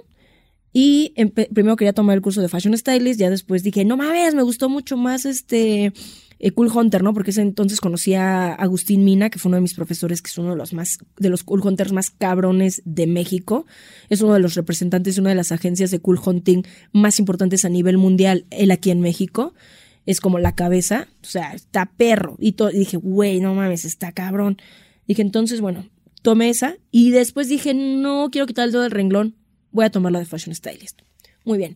[0.71, 1.15] Y
[1.51, 4.69] primero quería tomar el curso de Fashion Stylist, ya después dije, no mames, me gustó
[4.69, 5.93] mucho más este
[6.37, 7.11] eh, Cool Hunter, ¿no?
[7.11, 10.37] Porque ese entonces conocí a Agustín Mina, que fue uno de mis profesores, que es
[10.37, 13.65] uno de los más, de los Cool Hunters más cabrones de México.
[14.09, 17.65] Es uno de los representantes de una de las agencias de Cool Hunting más importantes
[17.65, 19.55] a nivel mundial, él aquí en México.
[20.05, 22.37] Es como la cabeza, o sea, está perro.
[22.39, 24.57] Y, y dije, güey, no mames, está cabrón.
[25.07, 25.89] Dije, entonces, bueno,
[26.21, 29.35] tomé esa y después dije, no quiero quitar el dedo del renglón,
[29.71, 31.01] voy a tomar la de Fashion Stylist.
[31.43, 31.75] Muy bien.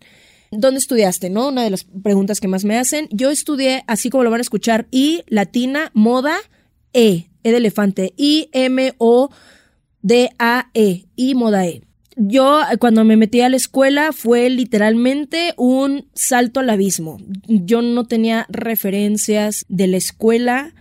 [0.51, 1.29] ¿Dónde estudiaste?
[1.29, 1.49] ¿No?
[1.49, 3.07] Una de las preguntas que más me hacen.
[3.11, 6.37] Yo estudié, así como lo van a escuchar, I, latina, moda,
[6.93, 9.29] E, E de elefante, I, M, O,
[10.01, 11.83] D, A, E, I, moda, E.
[12.21, 17.17] Yo cuando me metí a la escuela fue literalmente un salto al abismo.
[17.47, 20.75] Yo no tenía referencias de la escuela,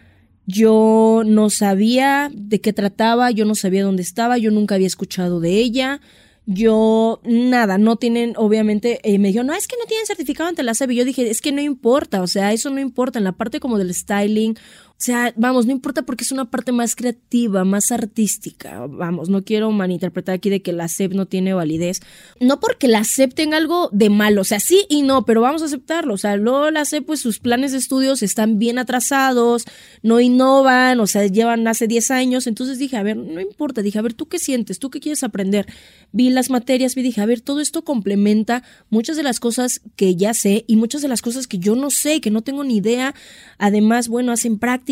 [0.46, 5.38] yo no sabía de qué trataba, yo no sabía dónde estaba, yo nunca había escuchado
[5.38, 6.00] de ella.
[6.44, 10.64] Yo, nada, no tienen, obviamente, eh, me dijo, no, es que no tienen certificado ante
[10.64, 10.90] la SEB.
[10.90, 13.18] Y yo dije, es que no importa, o sea, eso no importa.
[13.18, 14.56] En la parte como del styling
[15.00, 18.84] sea, vamos, no importa porque es una parte más creativa, más artística.
[18.88, 22.00] Vamos, no quiero malinterpretar aquí de que la SEP no tiene validez.
[22.40, 25.62] No porque la SEP tenga algo de malo, o sea, sí y no, pero vamos
[25.62, 26.14] a aceptarlo.
[26.14, 29.66] O sea, luego la SEP, pues sus planes de estudios están bien atrasados,
[30.02, 32.48] no innovan, o sea, llevan hace 10 años.
[32.48, 33.82] Entonces dije, a ver, no importa.
[33.82, 34.80] Dije, a ver, ¿tú qué sientes?
[34.80, 35.66] ¿Tú qué quieres aprender?
[36.10, 40.16] Vi las materias, vi, dije, a ver, todo esto complementa muchas de las cosas que
[40.16, 42.78] ya sé y muchas de las cosas que yo no sé, que no tengo ni
[42.78, 43.14] idea.
[43.58, 44.87] Además, bueno, hacen práctica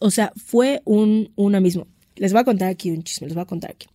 [0.00, 1.86] o sea, fue un, una mismo.
[2.16, 3.86] Les voy a contar aquí un chisme, les voy a contar aquí.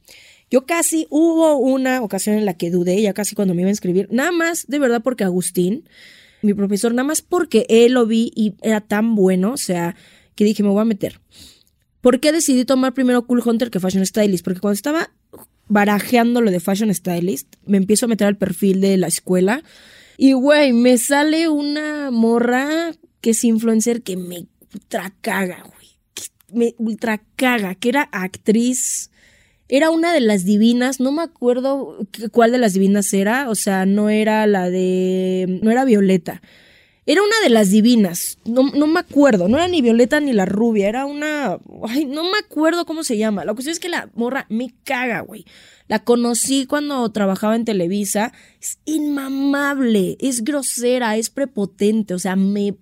[0.49, 3.71] Yo casi hubo una ocasión en la que dudé, ya casi cuando me iba a
[3.71, 5.87] inscribir, nada más de verdad porque Agustín,
[6.41, 9.95] mi profesor, nada más porque él lo vi y era tan bueno, o sea,
[10.35, 11.19] que dije, me voy a meter.
[12.01, 14.43] ¿Por qué decidí tomar primero Cool Hunter que Fashion Stylist?
[14.43, 15.11] Porque cuando estaba
[15.67, 19.63] barajeando lo de Fashion Stylist, me empiezo a meter al perfil de la escuela
[20.17, 24.45] y, güey, me sale una morra que es influencer que me
[24.77, 26.75] ultra caga, güey.
[26.77, 29.11] Ultra caga, que era actriz.
[29.67, 31.97] Era una de las divinas, no me acuerdo
[32.31, 35.59] cuál de las divinas era, o sea, no era la de.
[35.61, 36.41] No era Violeta.
[37.05, 40.45] Era una de las divinas, no, no me acuerdo, no era ni Violeta ni la
[40.45, 41.57] rubia, era una.
[41.87, 43.45] Ay, no me acuerdo cómo se llama.
[43.45, 45.45] La cuestión es que la morra me caga, güey.
[45.87, 48.33] La conocí cuando trabajaba en Televisa.
[48.61, 52.75] Es inmamable, es grosera, es prepotente, o sea, me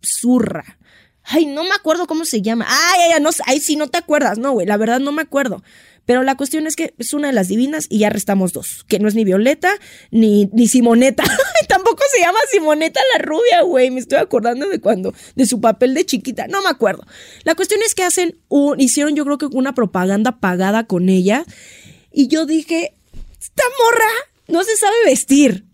[0.00, 0.78] zurra.
[1.24, 2.66] Ay, no me acuerdo cómo se llama.
[2.68, 4.38] Ay, ay, no, ay, sí, no te acuerdas.
[4.38, 5.62] No, güey, la verdad no me acuerdo.
[6.04, 8.84] Pero la cuestión es que es una de las divinas y ya restamos dos.
[8.88, 9.72] Que no es ni Violeta
[10.10, 11.22] ni, ni Simoneta.
[11.68, 13.90] Tampoco se llama Simoneta la rubia, güey.
[13.90, 16.48] Me estoy acordando de cuando, de su papel de chiquita.
[16.48, 17.06] No me acuerdo.
[17.44, 21.44] La cuestión es que hacen un, hicieron yo creo que una propaganda pagada con ella.
[22.12, 22.94] Y yo dije,
[23.40, 24.10] esta morra
[24.48, 25.66] no se sabe vestir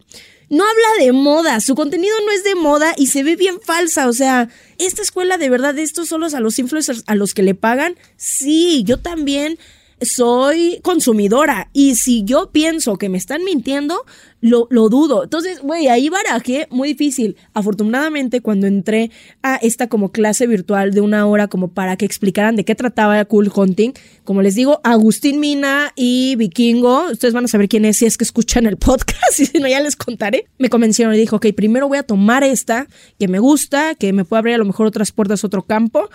[0.50, 4.08] no habla de moda, su contenido no es de moda y se ve bien falsa,
[4.08, 7.54] o sea, esta escuela de verdad, estos solos a los influencers a los que le
[7.54, 9.58] pagan, sí, yo también
[10.00, 14.04] soy consumidora y si yo pienso que me están mintiendo,
[14.40, 15.24] lo, lo dudo.
[15.24, 17.36] Entonces, güey, ahí barajé muy difícil.
[17.54, 19.10] Afortunadamente, cuando entré
[19.42, 23.24] a esta como clase virtual de una hora como para que explicaran de qué trataba
[23.24, 23.92] Cool Hunting,
[24.24, 28.16] como les digo, Agustín Mina y Vikingo, ustedes van a saber quién es si es
[28.16, 31.46] que escuchan el podcast y si no ya les contaré, me convencieron y dijo, ok,
[31.56, 32.86] primero voy a tomar esta
[33.18, 36.08] que me gusta, que me puede abrir a lo mejor otras puertas, otro campo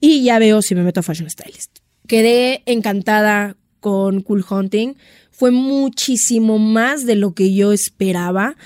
[0.00, 1.89] y ya veo si me meto a Fashion Stylist.
[2.10, 4.94] Quedé encantada con Cool Hunting.
[5.30, 8.56] Fue muchísimo más de lo que yo esperaba.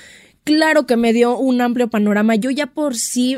[0.43, 2.33] Claro que me dio un amplio panorama.
[2.33, 3.37] Yo ya por sí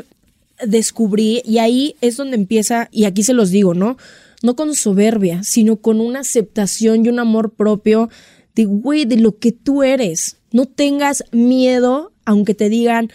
[0.64, 3.98] descubrí, y ahí es donde empieza, y aquí se los digo, ¿no?
[4.42, 8.08] No con soberbia, sino con una aceptación y un amor propio
[8.54, 10.38] de, güey, de lo que tú eres.
[10.52, 13.10] No tengas miedo, aunque te digan,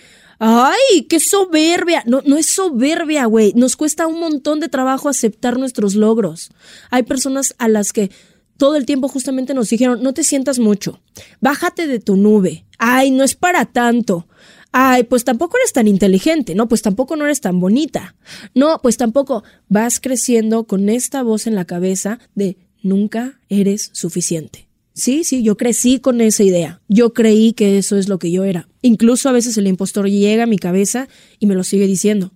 [0.45, 2.03] ¡Ay, qué soberbia!
[2.06, 3.53] No, no es soberbia, güey.
[3.56, 6.51] Nos cuesta un montón de trabajo aceptar nuestros logros.
[6.89, 8.12] Hay personas a las que
[8.58, 10.99] todo el tiempo justamente nos dijeron, no te sientas mucho,
[11.39, 12.65] bájate de tu nube.
[12.77, 14.27] Ay, no es para tanto.
[14.73, 18.15] Ay, pues tampoco eres tan inteligente, no, pues tampoco no eres tan bonita.
[18.53, 24.62] No, pues tampoco vas creciendo con esta voz en la cabeza de nunca eres suficiente.
[24.93, 26.82] Sí, sí, yo crecí con esa idea.
[26.88, 28.69] Yo creí que eso es lo que yo era.
[28.82, 31.08] Incluso a veces el impostor llega a mi cabeza
[31.39, 32.32] y me lo sigue diciendo.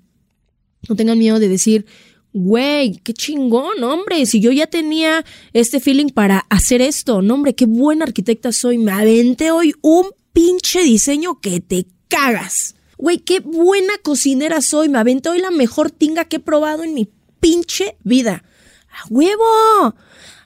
[0.89, 1.85] No tengan miedo de decir,
[2.33, 7.55] güey, qué chingón, hombre, si yo ya tenía este feeling para hacer esto, no, hombre,
[7.55, 12.75] qué buena arquitecta soy, me aventé hoy un pinche diseño que te cagas.
[12.97, 16.93] Güey, qué buena cocinera soy, me aventé hoy la mejor tinga que he probado en
[16.93, 18.43] mi pinche vida.
[18.89, 19.95] ¡A huevo!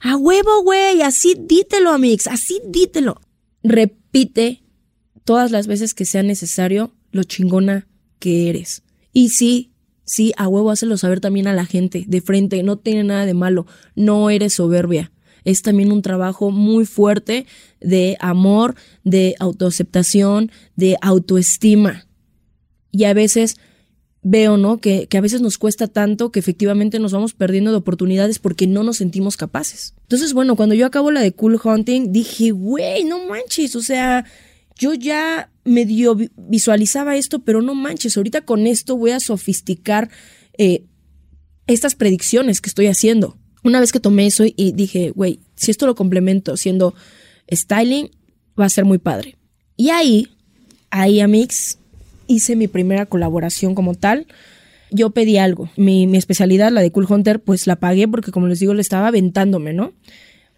[0.01, 3.21] A huevo, güey, así dítelo, Amix, así dítelo.
[3.63, 4.63] Repite
[5.23, 7.87] todas las veces que sea necesario lo chingona
[8.17, 8.81] que eres.
[9.13, 9.71] Y sí,
[10.03, 13.35] sí, a huevo, hácelo saber también a la gente de frente, no tiene nada de
[13.35, 15.11] malo, no eres soberbia.
[15.43, 17.45] Es también un trabajo muy fuerte
[17.79, 22.07] de amor, de autoaceptación, de autoestima.
[22.91, 23.57] Y a veces
[24.23, 24.77] veo, ¿no?
[24.77, 28.67] Que, que, a veces nos cuesta tanto que efectivamente nos vamos perdiendo de oportunidades porque
[28.67, 29.95] no nos sentimos capaces.
[30.03, 34.25] Entonces, bueno, cuando yo acabo la de Cool Hunting, dije, güey, no manches, o sea,
[34.77, 40.09] yo ya medio visualizaba esto, pero no manches, ahorita con esto voy a sofisticar
[40.57, 40.85] eh,
[41.67, 43.37] estas predicciones que estoy haciendo.
[43.63, 46.95] Una vez que tomé eso y dije, güey, si esto lo complemento siendo
[47.51, 48.09] styling,
[48.59, 49.37] va a ser muy padre.
[49.77, 50.29] Y ahí,
[50.89, 51.77] ahí a Mix,
[52.31, 54.27] hice mi primera colaboración como tal,
[54.91, 55.69] yo pedí algo.
[55.77, 59.07] Mi, especialidad, la de Cool Hunter, pues la pagué porque, como les digo, le estaba
[59.07, 59.93] aventándome, ¿no?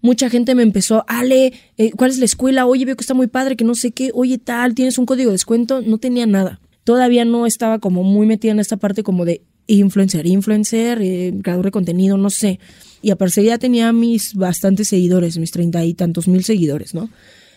[0.01, 2.65] Mucha gente me empezó, Ale, eh, ¿cuál es la escuela?
[2.65, 4.11] Oye, veo que está muy padre, que no sé qué.
[4.13, 5.81] Oye, tal, ¿tienes un código de descuento?
[5.81, 6.59] No tenía nada.
[6.83, 11.65] Todavía no estaba como muy metida en esta parte como de influencer, influencer, eh, creador
[11.65, 12.59] de contenido, no sé.
[13.01, 17.09] Y aparte ya tenía mis bastantes seguidores, mis treinta y tantos mil seguidores, ¿no?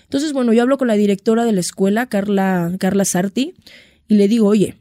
[0.05, 3.55] Entonces, bueno, yo hablo con la directora de la escuela, Carla, Carla Sarti,
[4.09, 4.77] y le digo, oye,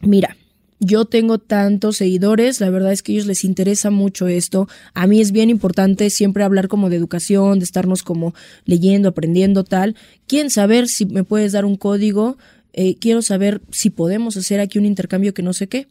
[0.00, 0.36] mira,
[0.82, 4.66] yo tengo tantos seguidores, la verdad es que a ellos les interesa mucho esto.
[4.94, 9.62] A mí es bien importante siempre hablar como de educación, de estarnos como leyendo, aprendiendo
[9.62, 9.94] tal.
[10.26, 12.38] Quieren saber si me puedes dar un código,
[12.72, 15.86] eh, quiero saber si podemos hacer aquí un intercambio que no sé qué.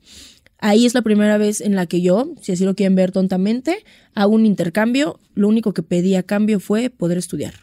[0.57, 3.85] Ahí es la primera vez en la que yo, si así lo quieren ver tontamente,
[4.15, 5.19] hago un intercambio.
[5.35, 7.53] Lo único que pedí a cambio fue poder estudiar,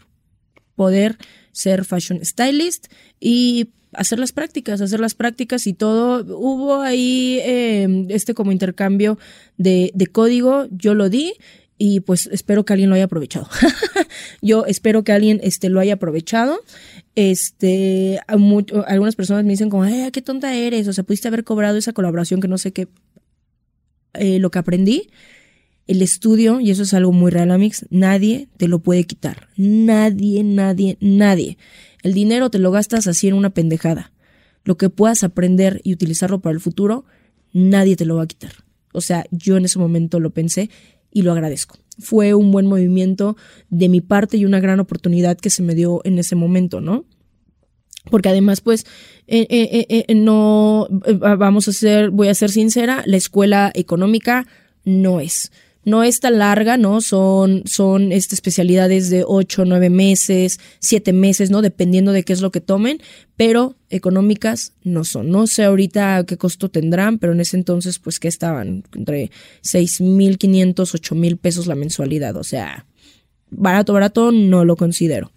[0.76, 1.18] poder
[1.50, 2.86] ser fashion stylist
[3.18, 6.24] y hacer las prácticas, hacer las prácticas y todo.
[6.38, 9.18] Hubo ahí em, este como intercambio
[9.56, 11.34] de, código, yo lo di
[11.78, 13.48] y pues espero que alguien lo haya aprovechado.
[14.42, 16.60] yo espero que alguien este, lo haya aprovechado.
[17.14, 21.76] Este, algunas personas me dicen como, ay, qué tonta eres, o sea, pudiste haber cobrado
[21.76, 22.88] esa colaboración que no sé qué.
[24.14, 25.10] Eh, lo que aprendí,
[25.86, 29.48] el estudio, y eso es algo muy real, Amix, nadie te lo puede quitar.
[29.56, 31.58] Nadie, nadie, nadie.
[32.06, 34.12] El dinero te lo gastas así en una pendejada.
[34.62, 37.04] Lo que puedas aprender y utilizarlo para el futuro,
[37.52, 38.52] nadie te lo va a quitar.
[38.92, 40.70] O sea, yo en ese momento lo pensé
[41.10, 41.78] y lo agradezco.
[41.98, 43.36] Fue un buen movimiento
[43.70, 47.06] de mi parte y una gran oportunidad que se me dio en ese momento, ¿no?
[48.08, 48.86] Porque además, pues,
[49.26, 50.86] eh, eh, eh, no,
[51.18, 54.46] vamos a ser, voy a ser sincera, la escuela económica
[54.84, 55.50] no es
[55.86, 57.00] no es tan larga, ¿no?
[57.00, 61.62] Son, son este, especialidades de 8, 9 meses, 7 meses, ¿no?
[61.62, 63.00] Dependiendo de qué es lo que tomen,
[63.36, 65.30] pero económicas no son.
[65.30, 68.82] No sé ahorita qué costo tendrán, pero en ese entonces, pues, que estaban?
[68.96, 69.30] Entre
[69.62, 72.36] 6.500, 8.000 pesos la mensualidad.
[72.36, 72.84] O sea,
[73.50, 75.30] barato, barato, no lo considero.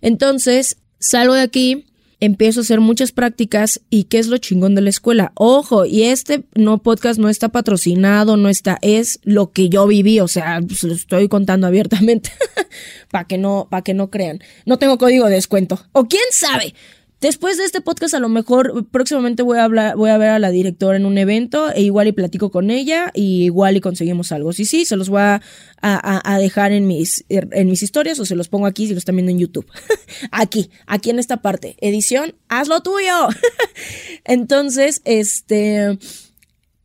[0.00, 1.86] Entonces, salgo de aquí
[2.20, 5.32] empiezo a hacer muchas prácticas y qué es lo chingón de la escuela.
[5.34, 10.20] Ojo, y este no podcast no está patrocinado, no está, es lo que yo viví,
[10.20, 12.30] o sea, pues, lo estoy contando abiertamente
[13.10, 14.40] para que no, para que no crean.
[14.64, 15.80] No tengo código de descuento.
[15.92, 16.74] O quién sabe,
[17.20, 20.38] Después de este podcast, a lo mejor próximamente voy a hablar, voy a ver a
[20.38, 24.32] la directora en un evento e igual y platico con ella y igual y conseguimos
[24.32, 24.52] algo.
[24.52, 25.40] Sí, sí, se los voy a,
[26.38, 29.32] dejar en mis, en mis historias o se los pongo aquí si lo están viendo
[29.32, 29.66] en YouTube.
[30.30, 31.76] aquí, aquí en esta parte.
[31.80, 33.28] Edición, haz lo tuyo.
[34.24, 35.98] Entonces, este,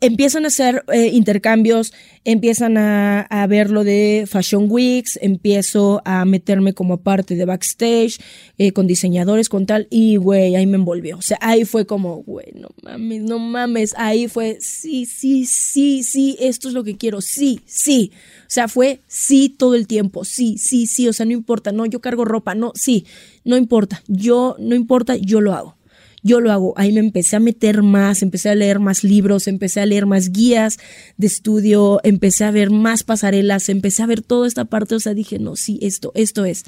[0.01, 1.93] empiezan a hacer eh, intercambios,
[2.25, 8.19] empiezan a, a, ver lo de Fashion Weeks, empiezo a meterme como parte de backstage,
[8.57, 11.17] eh, con diseñadores, con tal, y güey, ahí me envolvió.
[11.17, 16.03] O sea, ahí fue como, güey, no mames, no mames, ahí fue, sí, sí, sí,
[16.03, 18.11] sí, esto es lo que quiero, sí, sí.
[18.41, 21.85] O sea, fue sí todo el tiempo, sí, sí, sí, o sea, no importa, no,
[21.85, 23.05] yo cargo ropa, no, sí,
[23.45, 25.80] no importa, yo, no importa, yo lo hago
[26.23, 26.73] yo lo hago.
[26.77, 30.31] Ahí me empecé a meter más, empecé a leer más libros, empecé a leer más
[30.31, 30.77] guías
[31.17, 35.13] de estudio, empecé a ver más pasarelas, empecé a ver toda esta parte, o sea,
[35.13, 36.65] dije, no, sí, esto, esto es.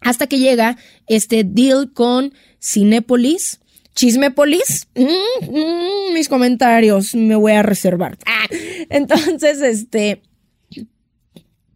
[0.00, 2.32] Hasta que llega este deal con
[2.62, 3.60] Cinépolis.
[3.94, 8.16] Chismepolis, mm, mm, mis comentarios me voy a reservar.
[8.26, 8.46] Ah,
[8.90, 10.22] entonces, este,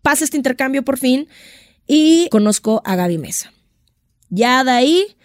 [0.03, 1.27] pasa este intercambio por fin
[1.89, 3.53] y conozco a Gaby Mesa.
[4.29, 5.17] Ya de ahí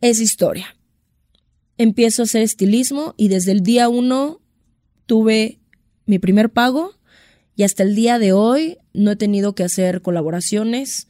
[0.00, 0.76] es historia.
[1.78, 4.40] Empiezo a hacer estilismo y desde el día uno
[5.06, 5.58] tuve
[6.06, 6.92] mi primer pago
[7.56, 11.08] y hasta el día de hoy no he tenido que hacer colaboraciones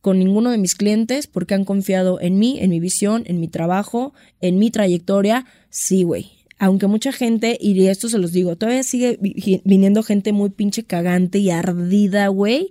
[0.00, 3.48] con ninguno de mis clientes porque han confiado en mí, en mi visión, en mi
[3.48, 5.46] trabajo, en mi trayectoria.
[5.68, 6.30] Sí, güey.
[6.58, 9.18] Aunque mucha gente, y esto se los digo, todavía sigue
[9.64, 12.70] viniendo gente muy pinche cagante y ardida, güey,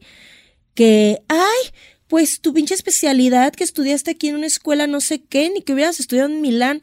[0.73, 1.71] que, ay,
[2.07, 5.73] pues tu pinche especialidad que estudiaste aquí en una escuela no sé qué, ni que
[5.73, 6.81] hubieras estudiado en Milán.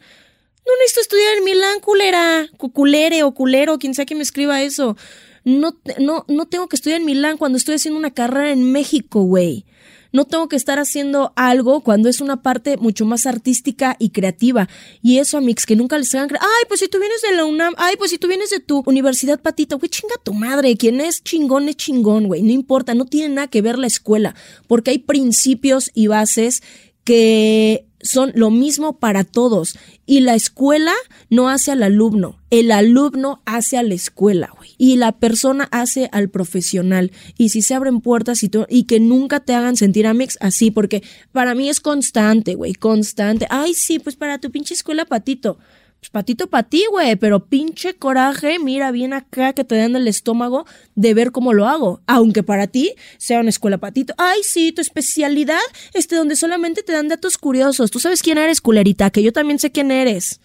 [0.66, 4.96] No necesito estudiar en Milán, culera, culere o culero, quien sea que me escriba eso.
[5.44, 9.22] No, no, no tengo que estudiar en Milán cuando estoy haciendo una carrera en México,
[9.22, 9.64] güey.
[10.12, 14.68] No tengo que estar haciendo algo cuando es una parte mucho más artística y creativa.
[15.02, 17.44] Y eso, Mix, que nunca les hagan creer, ay, pues si tú vienes de la
[17.44, 21.00] UNAM, ay, pues si tú vienes de tu universidad patita, güey, chinga tu madre, quien
[21.00, 24.34] es chingón es chingón, güey, no importa, no tiene nada que ver la escuela,
[24.66, 26.62] porque hay principios y bases
[27.04, 29.78] que son lo mismo para todos.
[30.06, 30.92] Y la escuela
[31.30, 34.52] no hace al alumno, el alumno hace a la escuela.
[34.82, 37.12] Y la persona hace al profesional.
[37.38, 41.04] Y si se abren puertas y, y que nunca te hagan sentir Amex así, porque
[41.30, 43.46] para mí es constante, güey, constante.
[43.48, 45.58] Ay, sí, pues para tu pinche escuela, patito
[46.00, 50.08] pues patito para ti, güey, pero pinche coraje, mira bien acá que te dan el
[50.08, 50.66] estómago
[50.96, 52.02] de ver cómo lo hago.
[52.08, 54.12] Aunque para ti sea una escuela patito.
[54.18, 55.60] Ay, sí, tu especialidad,
[55.94, 57.92] este, donde solamente te dan datos curiosos.
[57.92, 60.40] Tú sabes quién eres, culerita, que yo también sé quién eres.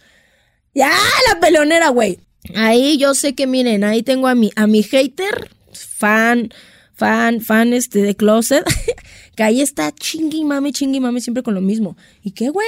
[0.76, 0.92] Ya,
[1.28, 2.20] la pelonera, güey.
[2.56, 6.54] Ahí yo sé que, miren, ahí tengo a mi, a mi hater, fan,
[6.94, 8.64] fan, fan este de closet,
[9.36, 11.98] que ahí está chingui mami, chingui mami, siempre con lo mismo.
[12.24, 12.68] ¿Y qué, güey?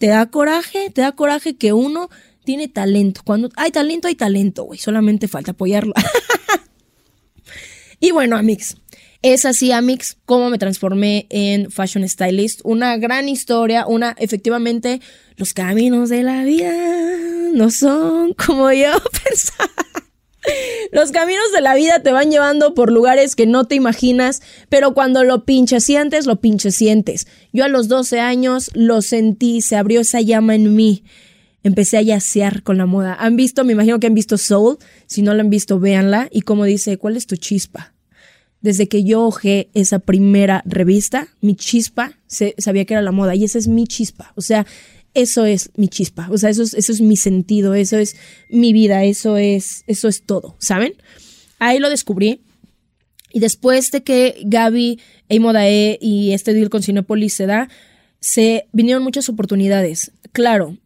[0.00, 2.08] te da coraje, te da coraje que uno
[2.44, 3.20] tiene talento.
[3.22, 4.78] Cuando hay talento, hay talento, güey.
[4.78, 5.92] Solamente falta apoyarlo.
[8.00, 8.78] y bueno, Amix.
[9.22, 12.60] Es así, Amix, cómo me transformé en fashion stylist.
[12.64, 15.02] Una gran historia, una, efectivamente,
[15.36, 16.72] los caminos de la vida
[17.52, 18.92] no son como yo
[19.24, 19.70] pensaba.
[20.90, 24.40] Los caminos de la vida te van llevando por lugares que no te imaginas,
[24.70, 27.26] pero cuando lo pinches sientes, lo pinches sientes.
[27.52, 31.04] Yo a los 12 años lo sentí, se abrió esa llama en mí.
[31.62, 33.18] Empecé a yacear con la moda.
[33.20, 33.64] ¿Han visto?
[33.64, 34.78] Me imagino que han visto Soul.
[35.04, 36.28] Si no la han visto, véanla.
[36.30, 37.92] Y como dice, ¿cuál es tu chispa?
[38.60, 43.34] Desde que yo ojé esa primera revista, mi chispa se, sabía que era la moda.
[43.34, 44.32] Y esa es mi chispa.
[44.36, 44.66] O sea,
[45.14, 48.16] eso es mi chispa, o sea, eso es, eso es mi sentido, eso es
[48.48, 50.94] mi vida, eso es, eso es todo, ¿saben?
[51.58, 52.42] Ahí lo descubrí.
[53.32, 57.68] Y después de que Gaby, Eimodae y este deal con Cinepolis se da,
[58.20, 60.12] se vinieron muchas oportunidades.
[60.32, 60.76] Claro,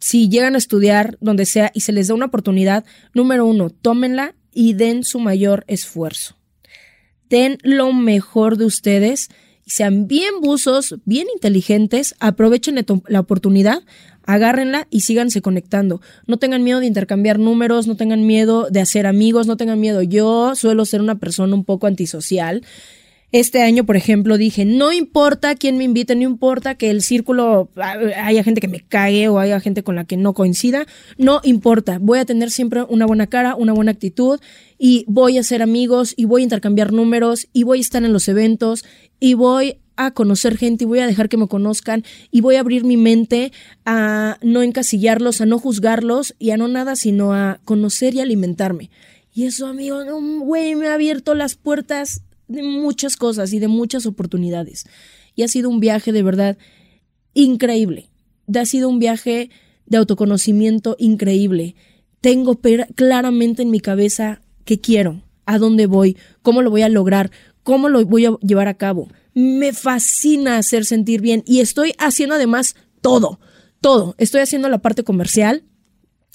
[0.00, 4.34] si llegan a estudiar donde sea y se les da una oportunidad, número uno, tómenla
[4.52, 6.37] y den su mayor esfuerzo.
[7.30, 9.28] Den lo mejor de ustedes
[9.66, 13.82] sean bien buzos, bien inteligentes, aprovechen la oportunidad,
[14.24, 16.00] agárrenla y síganse conectando.
[16.26, 20.02] No tengan miedo de intercambiar números, no tengan miedo de hacer amigos, no tengan miedo.
[20.02, 22.62] Yo suelo ser una persona un poco antisocial
[23.30, 27.70] este año, por ejemplo, dije, no importa quién me invite, no importa que el círculo
[27.76, 30.86] haya gente que me cague o haya gente con la que no coincida,
[31.18, 34.40] no importa, voy a tener siempre una buena cara, una buena actitud
[34.78, 38.14] y voy a ser amigos y voy a intercambiar números y voy a estar en
[38.14, 38.84] los eventos
[39.20, 42.60] y voy a conocer gente y voy a dejar que me conozcan y voy a
[42.60, 43.52] abrir mi mente
[43.84, 48.90] a no encasillarlos, a no juzgarlos y a no nada, sino a conocer y alimentarme.
[49.34, 49.98] Y eso, amigo,
[50.40, 54.86] güey, me ha abierto las puertas de muchas cosas y de muchas oportunidades.
[55.34, 56.58] Y ha sido un viaje de verdad
[57.34, 58.08] increíble.
[58.54, 59.50] Ha sido un viaje
[59.86, 61.76] de autoconocimiento increíble.
[62.20, 62.58] Tengo
[62.94, 67.30] claramente en mi cabeza qué quiero, a dónde voy, cómo lo voy a lograr,
[67.62, 69.08] cómo lo voy a llevar a cabo.
[69.34, 73.38] Me fascina hacer sentir bien y estoy haciendo además todo,
[73.80, 74.14] todo.
[74.18, 75.64] Estoy haciendo la parte comercial,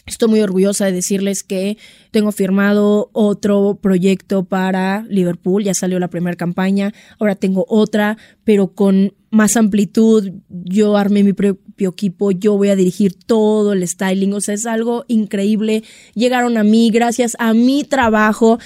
[0.05, 1.77] Estoy muy orgullosa de decirles que
[2.11, 8.73] tengo firmado otro proyecto para Liverpool, ya salió la primera campaña, ahora tengo otra, pero
[8.73, 14.33] con más amplitud, yo armé mi propio equipo, yo voy a dirigir todo el styling,
[14.33, 15.83] o sea, es algo increíble.
[16.15, 18.59] Llegaron a mí gracias a mi trabajo.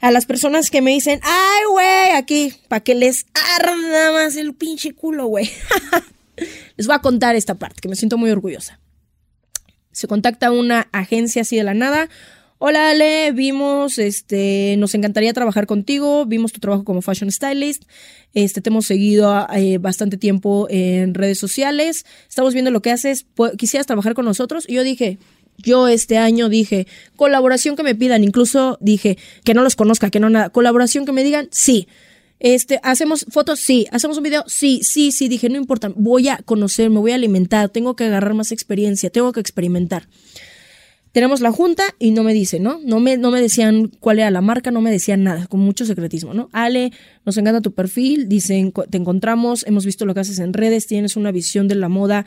[0.00, 3.24] A las personas que me dicen, ay, güey, aquí, para que les
[3.56, 5.48] arda más el pinche culo, güey.
[6.76, 8.80] les voy a contar esta parte, que me siento muy orgullosa
[9.92, 12.08] se contacta una agencia así de la nada.
[12.58, 17.82] Hola Ale, vimos, este, nos encantaría trabajar contigo, vimos tu trabajo como fashion stylist,
[18.34, 23.26] este, te hemos seguido eh, bastante tiempo en redes sociales, estamos viendo lo que haces,
[23.58, 24.64] quisieras trabajar con nosotros.
[24.68, 25.18] Y yo dije,
[25.58, 26.86] yo este año dije,
[27.16, 31.12] colaboración que me pidan, incluso dije, que no los conozca, que no nada, colaboración que
[31.12, 31.88] me digan, sí.
[32.42, 33.86] Este, hacemos fotos, sí.
[33.92, 35.28] Hacemos un video, sí, sí, sí.
[35.28, 39.10] Dije, no importa, voy a conocer, me voy a alimentar, tengo que agarrar más experiencia,
[39.10, 40.08] tengo que experimentar.
[41.12, 42.80] Tenemos la junta y no me dicen, ¿no?
[42.84, 45.86] No me, no me decían cuál era la marca, no me decían nada, con mucho
[45.86, 46.48] secretismo, ¿no?
[46.52, 46.90] Ale,
[47.24, 51.16] nos encanta tu perfil, dicen, te encontramos, hemos visto lo que haces en redes, tienes
[51.16, 52.26] una visión de la moda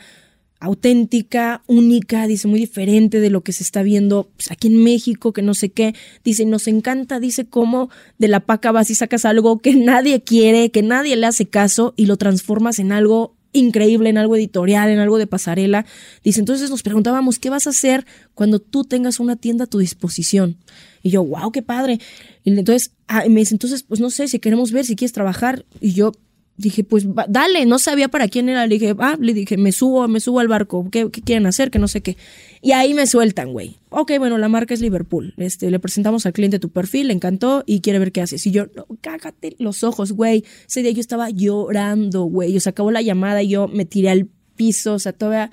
[0.58, 5.32] auténtica, única, dice, muy diferente de lo que se está viendo pues, aquí en México,
[5.32, 5.94] que no sé qué.
[6.24, 10.70] Dice, nos encanta, dice, cómo de la paca vas y sacas algo que nadie quiere,
[10.70, 14.98] que nadie le hace caso y lo transformas en algo increíble, en algo editorial, en
[14.98, 15.86] algo de pasarela.
[16.22, 19.78] Dice, entonces nos preguntábamos, ¿qué vas a hacer cuando tú tengas una tienda a tu
[19.78, 20.58] disposición?
[21.02, 22.00] Y yo, wow, qué padre.
[22.44, 25.64] Y entonces ah, me dice, entonces, pues no sé si queremos ver, si quieres trabajar.
[25.80, 26.12] Y yo,
[26.56, 28.66] dije, pues dale, no sabía para quién era.
[28.66, 31.70] Le dije, ah, le dije, me subo, me subo al barco, ¿qué, quieren hacer?
[31.70, 32.16] Que no sé qué.
[32.62, 33.76] Y ahí me sueltan, güey.
[33.90, 35.34] Ok, bueno, la marca es Liverpool.
[35.36, 38.46] Este, le presentamos al cliente tu perfil, le encantó y quiere ver qué haces.
[38.46, 40.44] Y yo, no, cágate los ojos, güey.
[40.66, 42.56] Ese día yo estaba llorando, güey.
[42.56, 45.50] O sea, acabó la llamada y yo me tiré al piso, o sea, todavía.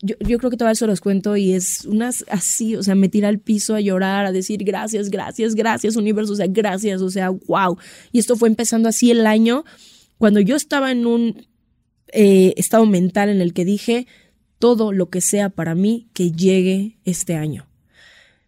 [0.00, 3.08] Yo, yo, creo que todavía eso los cuento y es unas así, o sea, me
[3.08, 7.10] tiré al piso a llorar, a decir gracias, gracias, gracias, universo, o sea, gracias, o
[7.10, 7.76] sea, wow.
[8.12, 9.64] Y esto fue empezando así el año
[10.18, 11.46] cuando yo estaba en un
[12.12, 14.06] eh, estado mental en el que dije,
[14.58, 17.66] todo lo que sea para mí que llegue este año.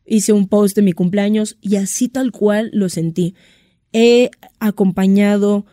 [0.05, 3.35] Hice un post de mi cumpleaños y así tal cual lo sentí.
[3.93, 5.67] He acompañado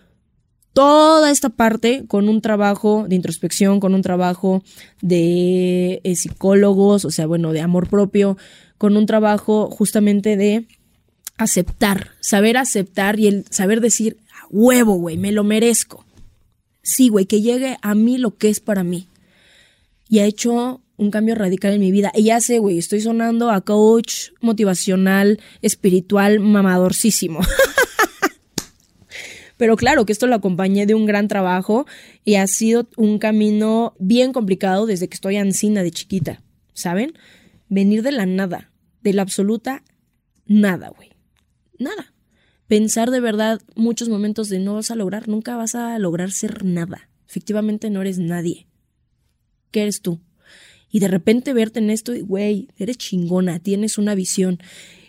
[0.73, 4.63] toda esta parte con un trabajo de introspección, con un trabajo
[5.01, 8.37] de eh, psicólogos, o sea, bueno, de amor propio,
[8.77, 10.67] con un trabajo justamente de
[11.37, 14.17] aceptar, saber aceptar y el saber decir,
[14.49, 16.05] huevo, güey, me lo merezco.
[16.81, 19.07] Sí, güey, que llegue a mí lo que es para mí.
[20.09, 22.11] Y ha hecho un cambio radical en mi vida.
[22.15, 27.41] Y ya sé, güey, estoy sonando a coach motivacional, espiritual, mamadorcísimo.
[29.57, 31.87] Pero claro que esto lo acompañé de un gran trabajo
[32.23, 36.41] y ha sido un camino bien complicado desde que estoy ansina de chiquita,
[36.73, 37.13] ¿saben?
[37.67, 38.71] Venir de la nada,
[39.01, 39.83] de la absoluta
[40.45, 41.09] nada, güey.
[41.79, 42.13] Nada
[42.67, 46.65] pensar de verdad muchos momentos de no vas a lograr, nunca vas a lograr ser
[46.65, 47.09] nada.
[47.27, 48.67] Efectivamente no eres nadie.
[49.71, 50.21] ¿Qué eres tú?
[50.89, 54.59] Y de repente verte en esto güey, eres chingona, tienes una visión.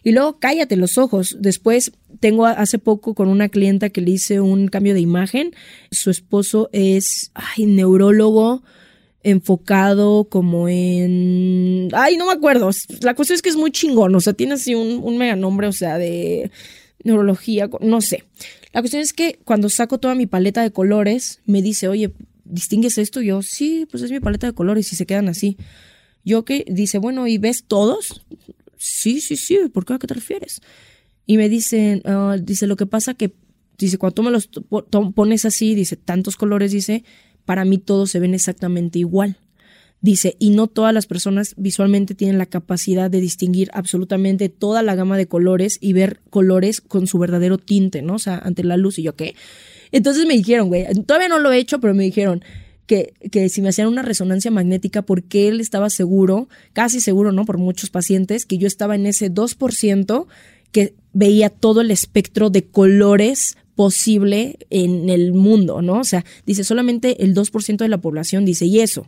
[0.02, 1.36] Y luego cállate los ojos.
[1.40, 5.52] Después tengo hace poco con una clienta que le hice un cambio de imagen.
[5.90, 8.62] Su esposo es ay, neurólogo
[9.22, 11.88] enfocado como en...
[11.92, 12.70] Ay, no me acuerdo.
[13.02, 14.14] La cuestión es que es muy chingón.
[14.14, 16.50] O sea, tiene así un, un mega nombre, o sea, de
[17.04, 18.24] neurología, no sé.
[18.72, 22.12] La cuestión es que cuando saco toda mi paleta de colores, me dice, oye,
[22.44, 23.20] ¿distingues esto?
[23.20, 25.56] yo, sí, pues es mi paleta de colores y se quedan así.
[26.24, 28.22] Yo que dice, bueno, ¿y ves todos?
[28.76, 30.60] Sí, sí, sí, ¿por qué a qué te refieres?
[31.26, 33.34] Y me dicen, ah, dice, lo que pasa que,
[33.76, 34.48] dice, cuando tú me los
[35.14, 37.04] pones así, dice, tantos colores, dice,
[37.44, 39.38] para mí todos se ven exactamente igual.
[40.00, 44.94] Dice, y no todas las personas visualmente tienen la capacidad de distinguir absolutamente toda la
[44.94, 48.14] gama de colores y ver colores con su verdadero tinte, ¿no?
[48.14, 49.34] O sea, ante la luz y yo qué.
[49.90, 52.44] Entonces me dijeron, güey, todavía no lo he hecho, pero me dijeron
[52.86, 57.44] que, que si me hacían una resonancia magnética, porque él estaba seguro, casi seguro, ¿no?
[57.44, 60.26] Por muchos pacientes, que yo estaba en ese 2%
[60.70, 66.00] que veía todo el espectro de colores posible en el mundo, ¿no?
[66.00, 69.06] O sea, dice solamente el 2% de la población dice, y eso,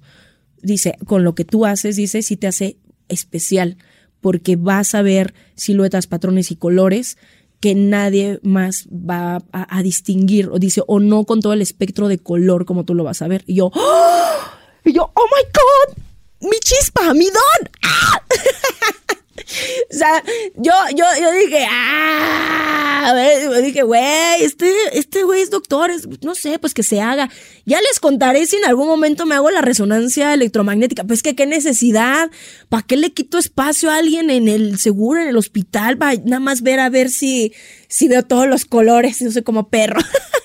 [0.63, 2.77] dice, con lo que tú haces, dice, sí te hace
[3.09, 3.77] especial,
[4.21, 7.17] porque vas a ver siluetas, patrones y colores
[7.61, 12.19] que nadie más va a, distinguir, o dice, o no con todo el espectro de
[12.19, 13.45] color como tú lo vas a ver.
[13.47, 14.37] Y yo, ¡Oh!
[14.85, 17.71] y yo, oh my god, mi chispa, mi don.
[17.83, 18.23] ¡Ah!
[19.93, 20.23] O sea,
[20.57, 25.91] yo, yo, yo dije, ah, ver, dije, güey, este, este güey es doctor,
[26.23, 27.29] no sé, pues que se haga.
[27.71, 31.05] Ya les contaré si en algún momento me hago la resonancia electromagnética.
[31.05, 32.29] Pues que qué necesidad,
[32.69, 35.97] ¿para qué le quito espacio a alguien en el seguro, en el hospital?
[35.97, 37.53] Para nada más ver a ver si,
[37.87, 40.01] si veo todos los colores, no sé, como perro.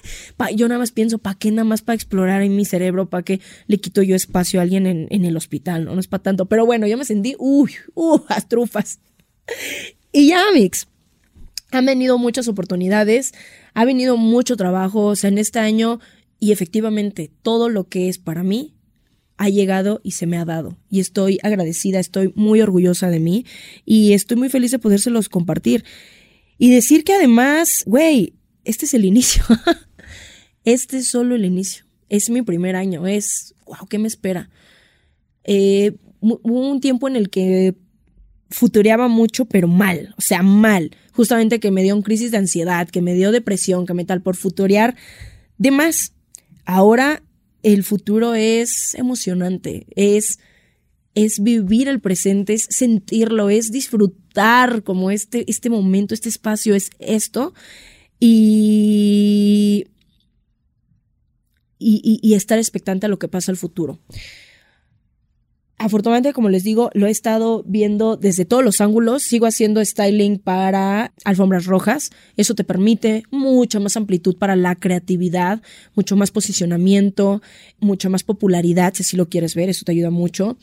[0.56, 3.10] yo nada más pienso, ¿para qué nada más para explorar en mi cerebro?
[3.10, 5.86] ¿Para qué le quito yo espacio a alguien en, el hospital?
[5.86, 6.46] No, no es para tanto.
[6.46, 9.00] Pero bueno, yo me sentí, uy, uh, las trufas.
[10.12, 10.86] Y ya, Mix,
[11.72, 13.34] han venido muchas oportunidades,
[13.74, 16.00] ha venido mucho trabajo, o sea, en este año,
[16.40, 18.76] y efectivamente todo lo que es para mí
[19.38, 20.78] ha llegado y se me ha dado.
[20.90, 23.46] Y estoy agradecida, estoy muy orgullosa de mí
[23.86, 25.84] y estoy muy feliz de podérselos compartir.
[26.58, 28.34] Y decir que además, güey,
[28.64, 29.44] este es el inicio.
[30.64, 31.86] este es solo el inicio.
[32.08, 34.50] Es mi primer año, es, wow, ¿qué me espera?
[35.44, 37.76] Eh, hubo un tiempo en el que
[38.50, 40.92] futureaba mucho, pero mal, o sea, mal.
[41.12, 44.22] Justamente que me dio un crisis de ansiedad, que me dio depresión, que me tal
[44.22, 44.96] por futurear
[45.58, 46.14] de más.
[46.66, 47.24] Ahora
[47.64, 50.40] el futuro es emocionante, es
[51.16, 56.90] es vivir el presente, es sentirlo, es disfrutar como este, este momento, este espacio, es
[57.00, 57.54] esto.
[58.20, 59.86] Y,
[61.80, 64.00] y, y, estar expectante a lo que pasa al futuro.
[65.78, 69.24] Afortunadamente, como les digo, lo he estado viendo desde todos los ángulos.
[69.24, 72.12] Sigo haciendo styling para alfombras rojas.
[72.38, 75.62] Eso te permite mucha más amplitud para la creatividad,
[75.94, 77.42] mucho más posicionamiento,
[77.80, 79.68] mucha más popularidad, si así lo quieres ver.
[79.68, 80.58] Eso te ayuda mucho.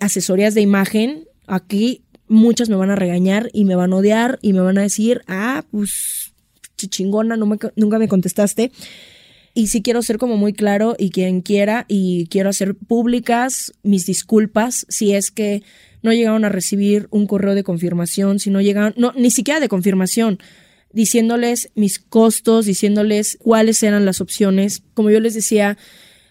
[0.00, 1.28] Asesorías de imagen.
[1.46, 4.82] Aquí muchas me van a regañar y me van a odiar y me van a
[4.82, 6.32] decir, ah, pues
[6.76, 8.72] chingona, no me, nunca me contestaste
[9.58, 14.06] y sí quiero ser como muy claro y quien quiera y quiero hacer públicas mis
[14.06, 15.64] disculpas si es que
[16.00, 19.68] no llegaron a recibir un correo de confirmación, si no llegaron, no, ni siquiera de
[19.68, 20.38] confirmación,
[20.92, 24.84] diciéndoles mis costos, diciéndoles cuáles eran las opciones.
[24.94, 25.76] Como yo les decía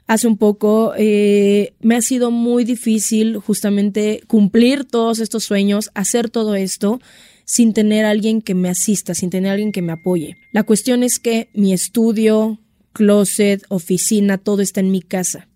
[0.06, 6.30] hace un poco, eh, me ha sido muy difícil justamente cumplir todos estos sueños, hacer
[6.30, 7.02] todo esto
[7.44, 10.38] sin tener alguien que me asista, sin tener alguien que me apoye.
[10.54, 12.62] La cuestión es que mi estudio,
[12.98, 15.48] closet, oficina, todo está en mi casa.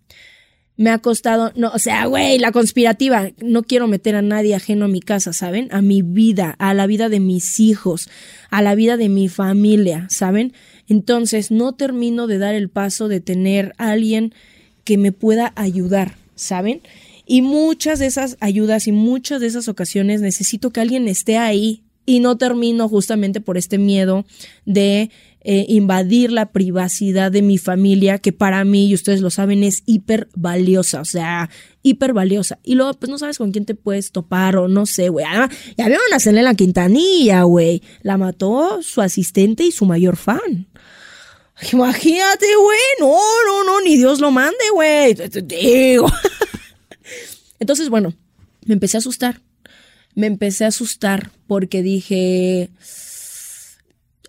[0.78, 4.86] Me ha costado, no, o sea, güey, la conspirativa, no quiero meter a nadie ajeno
[4.86, 5.68] a mi casa, ¿saben?
[5.72, 8.10] A mi vida, a la vida de mis hijos,
[8.52, 10.54] a la vida de mi familia, ¿saben?
[10.88, 14.34] Entonces, no termino de dar el paso de tener a alguien
[14.84, 16.82] que me pueda ayudar, ¿saben?
[17.26, 21.82] Y muchas de esas ayudas y muchas de esas ocasiones necesito que alguien esté ahí
[22.06, 24.26] y no termino justamente por este miedo
[24.66, 25.12] de
[25.44, 29.82] eh, invadir la privacidad de mi familia, que para mí, y ustedes lo saben, es
[29.88, 31.50] hiper valiosa, o sea,
[31.82, 32.60] hiper valiosa.
[32.64, 35.26] Y luego, pues no sabes con quién te puedes topar o no sé, güey.
[35.26, 37.82] Además, ya vieron a Selena Quintanilla, güey.
[38.04, 40.68] La mató su asistente y su mayor fan.
[41.74, 42.80] Imagínate, güey.
[43.00, 43.18] No,
[43.48, 45.16] no, no, ni Dios lo mande, güey.
[45.44, 46.12] Digo.
[47.60, 48.14] Entonces, bueno,
[48.66, 49.42] me empecé a asustar.
[50.14, 52.70] Me empecé a asustar porque dije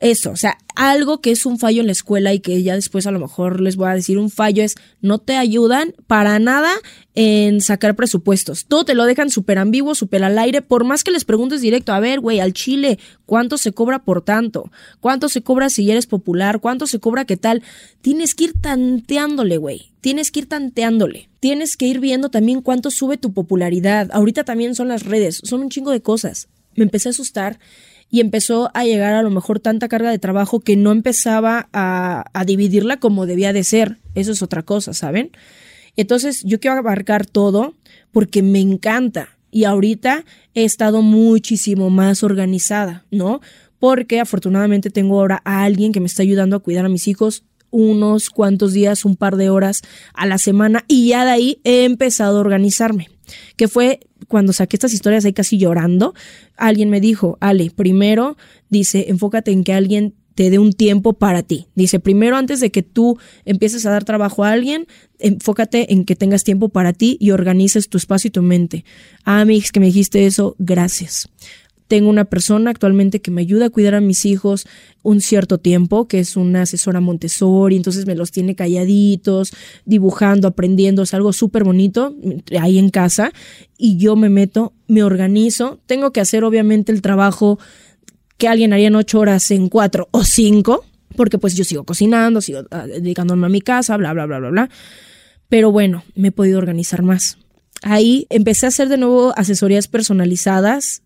[0.03, 3.07] eso, o sea, algo que es un fallo en la escuela y que ya después
[3.07, 6.73] a lo mejor les voy a decir un fallo es no te ayudan para nada
[7.15, 8.65] en sacar presupuestos.
[8.65, 11.93] Todo te lo dejan súper ambiguo, súper al aire, por más que les preguntes directo,
[11.93, 14.73] a ver, güey, al Chile, ¿cuánto se cobra por tanto?
[14.99, 16.59] ¿Cuánto se cobra si eres popular?
[16.59, 17.63] ¿Cuánto se cobra qué tal?
[18.01, 19.93] Tienes que ir tanteándole, güey.
[20.01, 21.29] Tienes que ir tanteándole.
[21.39, 24.11] Tienes que ir viendo también cuánto sube tu popularidad.
[24.13, 26.49] Ahorita también son las redes, son un chingo de cosas.
[26.75, 27.61] Me empecé a asustar
[28.13, 32.27] y empezó a llegar a lo mejor tanta carga de trabajo que no empezaba a,
[32.35, 33.97] a dividirla como debía de ser.
[34.15, 35.31] Eso es otra cosa, ¿saben?
[35.97, 37.75] Entonces yo quiero abarcar todo
[38.13, 43.41] porque me encanta y ahorita he estado muchísimo más organizada, ¿no?
[43.79, 47.45] Porque afortunadamente tengo ahora a alguien que me está ayudando a cuidar a mis hijos
[47.71, 49.81] unos cuantos días, un par de horas
[50.13, 53.09] a la semana y ya de ahí he empezado a organizarme,
[53.57, 56.15] que fue cuando saqué estas historias ahí casi llorando,
[56.57, 58.37] alguien me dijo, Ale, primero,
[58.69, 61.67] dice, enfócate en que alguien te dé un tiempo para ti.
[61.75, 64.87] Dice, primero antes de que tú empieces a dar trabajo a alguien,
[65.19, 68.85] enfócate en que tengas tiempo para ti y organices tu espacio y tu mente.
[69.25, 71.29] Ah, Mix, que me dijiste eso, gracias.
[71.93, 74.67] Tengo una persona actualmente que me ayuda a cuidar a mis hijos
[75.03, 79.53] un cierto tiempo, que es una asesora Montessori, entonces me los tiene calladitos,
[79.85, 82.17] dibujando, aprendiendo, es algo súper bonito
[82.59, 83.31] ahí en casa
[83.77, 87.59] y yo me meto, me organizo, tengo que hacer obviamente el trabajo
[88.39, 92.41] que alguien haría en ocho horas en cuatro o cinco, porque pues yo sigo cocinando,
[92.41, 94.71] sigo ah, dedicándome a mi casa, bla, bla, bla, bla, bla.
[95.51, 97.37] Pero bueno, me he podido organizar más.
[97.83, 101.03] Ahí empecé a hacer de nuevo asesorías personalizadas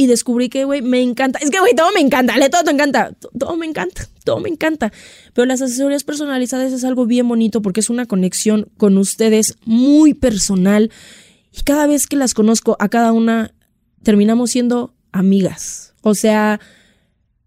[0.00, 1.38] y descubrí que, güey, me encanta.
[1.42, 3.12] Es que, güey, todo me encanta, le todo te encanta.
[3.38, 4.90] Todo me encanta, todo me encanta.
[5.34, 10.14] Pero las asesorías personalizadas es algo bien bonito porque es una conexión con ustedes muy
[10.14, 10.90] personal.
[11.52, 13.52] Y cada vez que las conozco, a cada una
[14.02, 15.92] terminamos siendo amigas.
[16.00, 16.60] O sea,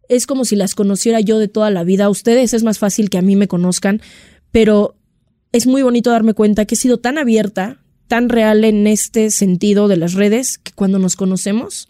[0.09, 2.07] es como si las conociera yo de toda la vida.
[2.07, 3.99] Ustedes es más fácil que a mí me conozcan,
[4.51, 4.95] pero
[5.51, 9.87] es muy bonito darme cuenta que he sido tan abierta, tan real en este sentido
[9.87, 11.89] de las redes, que cuando nos conocemos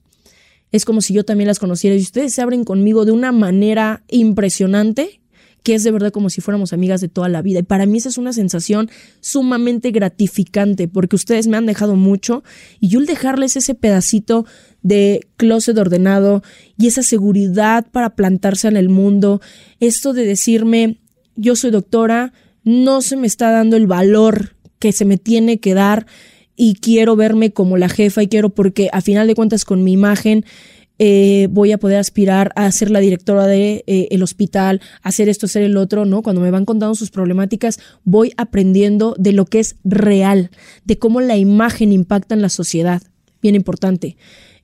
[0.73, 4.03] es como si yo también las conociera y ustedes se abren conmigo de una manera
[4.09, 5.21] impresionante
[5.61, 7.59] que es de verdad como si fuéramos amigas de toda la vida.
[7.59, 8.89] Y para mí esa es una sensación
[9.21, 12.43] sumamente gratificante porque ustedes me han dejado mucho
[12.81, 14.45] y yo el dejarles ese pedacito
[14.81, 16.43] de closet ordenado
[16.77, 19.39] y esa seguridad para plantarse en el mundo,
[19.79, 20.99] esto de decirme,
[21.37, 22.33] yo soy doctora,
[22.65, 26.07] no se me está dando el valor que se me tiene que dar
[26.55, 29.93] y quiero verme como la jefa y quiero porque a final de cuentas con mi
[29.93, 30.45] imagen
[30.99, 35.47] eh, voy a poder aspirar a ser la directora de eh, el hospital, hacer esto,
[35.47, 36.21] hacer el otro, ¿no?
[36.21, 40.51] Cuando me van contando sus problemáticas, voy aprendiendo de lo que es real,
[40.85, 43.01] de cómo la imagen impacta en la sociedad.
[43.41, 44.17] Bien importante.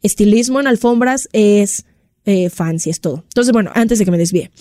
[0.04, 1.86] Estilismo en alfombras es
[2.26, 3.24] eh, fancy, es todo.
[3.24, 4.52] Entonces, bueno, antes de que me desvíe,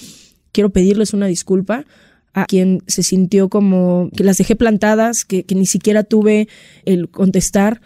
[0.53, 1.85] quiero pedirles una disculpa
[2.35, 6.49] a quien se sintió como que las dejé plantadas, que, que ni siquiera tuve
[6.85, 7.81] el contestar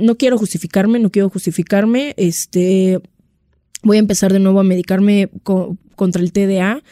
[0.00, 2.14] no quiero justificarme, no quiero justificarme.
[2.16, 3.00] Este,
[3.82, 5.30] voy a empezar de nuevo a medicarme
[5.94, 6.82] contra el TDA.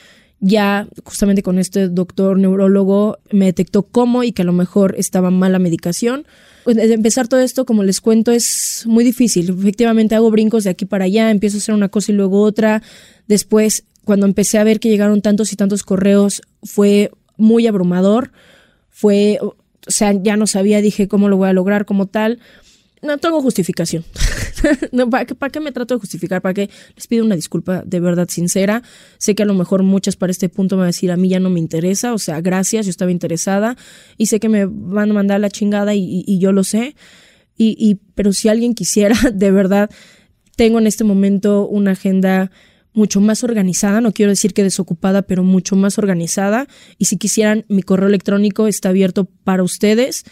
[0.40, 5.30] Ya justamente con este doctor neurólogo me detectó cómo y que a lo mejor estaba
[5.30, 6.26] mala medicación.
[6.62, 9.50] Pues, empezar todo esto, como les cuento, es muy difícil.
[9.50, 12.82] Efectivamente hago brincos de aquí para allá, empiezo a hacer una cosa y luego otra.
[13.26, 18.32] Después, cuando empecé a ver que llegaron tantos y tantos correos, fue muy abrumador.
[18.88, 19.56] Fue, o
[19.86, 22.40] sea, ya no sabía, dije cómo lo voy a lograr como tal
[23.02, 24.04] no tengo justificación.
[24.92, 26.42] no, ¿para, qué, ¿Para qué me trato de justificar?
[26.42, 26.70] ¿Para qué?
[26.96, 28.82] Les pido una disculpa de verdad sincera.
[29.18, 31.28] Sé que a lo mejor muchas para este punto me van a decir, a mí
[31.28, 33.76] ya no me interesa, o sea, gracias, yo estaba interesada
[34.16, 36.96] y sé que me van a mandar la chingada y, yo lo sé.
[37.56, 39.90] Y, y, pero si alguien quisiera, de verdad,
[40.56, 42.50] tengo en este momento una agenda
[42.98, 46.66] mucho más organizada, no quiero decir que desocupada, pero mucho más organizada.
[46.98, 50.24] Y si quisieran, mi correo electrónico está abierto para ustedes.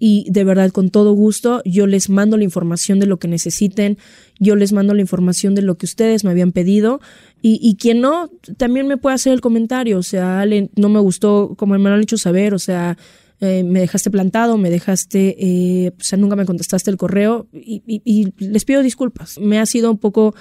[0.00, 3.98] Y de verdad con todo gusto yo les mando la información de lo que necesiten,
[4.38, 7.00] yo les mando la información de lo que ustedes me habían pedido.
[7.42, 11.00] Y, y quien no, también me puede hacer el comentario, o sea, Ale, no me
[11.00, 12.96] gustó como me lo han hecho saber, o sea,
[13.40, 17.48] eh, me dejaste plantado, me dejaste, eh, o sea, nunca me contestaste el correo.
[17.52, 19.38] Y, y les pido disculpas.
[19.38, 20.34] Me ha sido un poco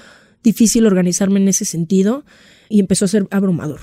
[0.44, 2.26] difícil organizarme en ese sentido
[2.70, 3.82] y empezó a ser abrumador.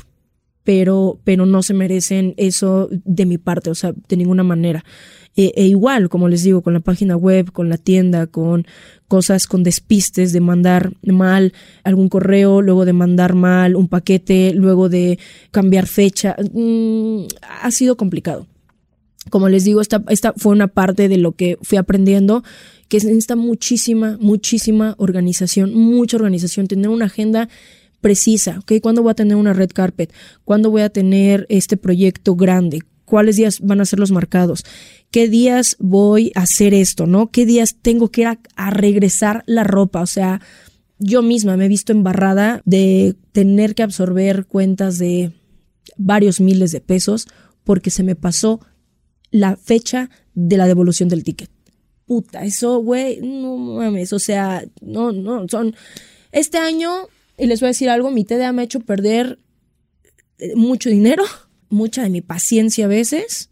[0.63, 4.83] Pero, pero no se merecen eso de mi parte, o sea, de ninguna manera.
[5.37, 8.67] E, e, igual, como les digo, con la página web, con la tienda, con
[9.09, 11.53] cosas con despistes de mandar mal
[11.83, 15.19] algún correo, luego de mandar mal un paquete, luego de
[15.51, 16.37] cambiar fecha.
[16.53, 17.25] Mm,
[17.61, 18.47] ha sido complicado.
[19.31, 22.45] Como les digo, esta, esta fue una parte de lo que fui aprendiendo,
[22.89, 27.49] que necesita muchísima, muchísima organización, mucha organización, tener una agenda
[28.01, 28.75] precisa, ¿ok?
[28.83, 30.13] ¿Cuándo voy a tener una red carpet?
[30.45, 32.81] ¿Cuándo voy a tener este proyecto grande?
[33.07, 34.65] ¿Cuáles días van a ser los marcados?
[35.15, 37.31] qué días voy a hacer esto, ¿no?
[37.31, 40.01] ¿Qué días tengo que ir a, regresar la ropa?
[40.01, 40.41] O sea,
[40.99, 45.31] yo misma me he visto embarrada de tener que absorber cuentas de
[45.97, 47.29] varios miles de pesos
[47.63, 48.59] porque se me pasó
[49.35, 51.51] la fecha de la devolución del ticket.
[52.07, 55.75] Puta, eso, güey, no mames, o sea, no, no, son...
[56.31, 59.41] Este año, y les voy a decir algo, mi TDA me ha hecho perder
[60.39, 61.25] eh, mucho dinero,
[61.69, 63.51] mucha de mi paciencia a veces,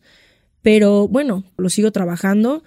[0.63, 2.63] pero bueno, lo sigo trabajando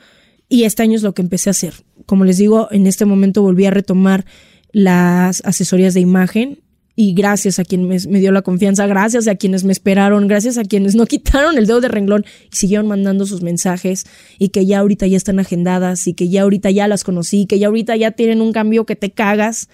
[0.50, 1.74] y este año es lo que empecé a hacer.
[2.06, 4.26] Como les digo, en este momento volví a retomar
[4.74, 6.65] las asesorías de imagen
[6.96, 10.64] y gracias a quien me, dio la confianza, gracias a quienes me esperaron, gracias a
[10.64, 14.06] quienes no quitaron el dedo de renglón y siguieron mandando sus mensajes
[14.40, 17.60] y que ya ahorita ya están agendadas y que ya ahorita ya las conocí, que
[17.60, 19.70] ya ahorita ya tienen un cambio que te cagas.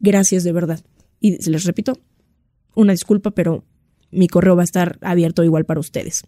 [0.00, 0.80] Gracias de verdad.
[1.20, 1.98] Y les repito,
[2.74, 3.64] una disculpa, pero
[4.10, 6.24] mi correo va a estar abierto igual para ustedes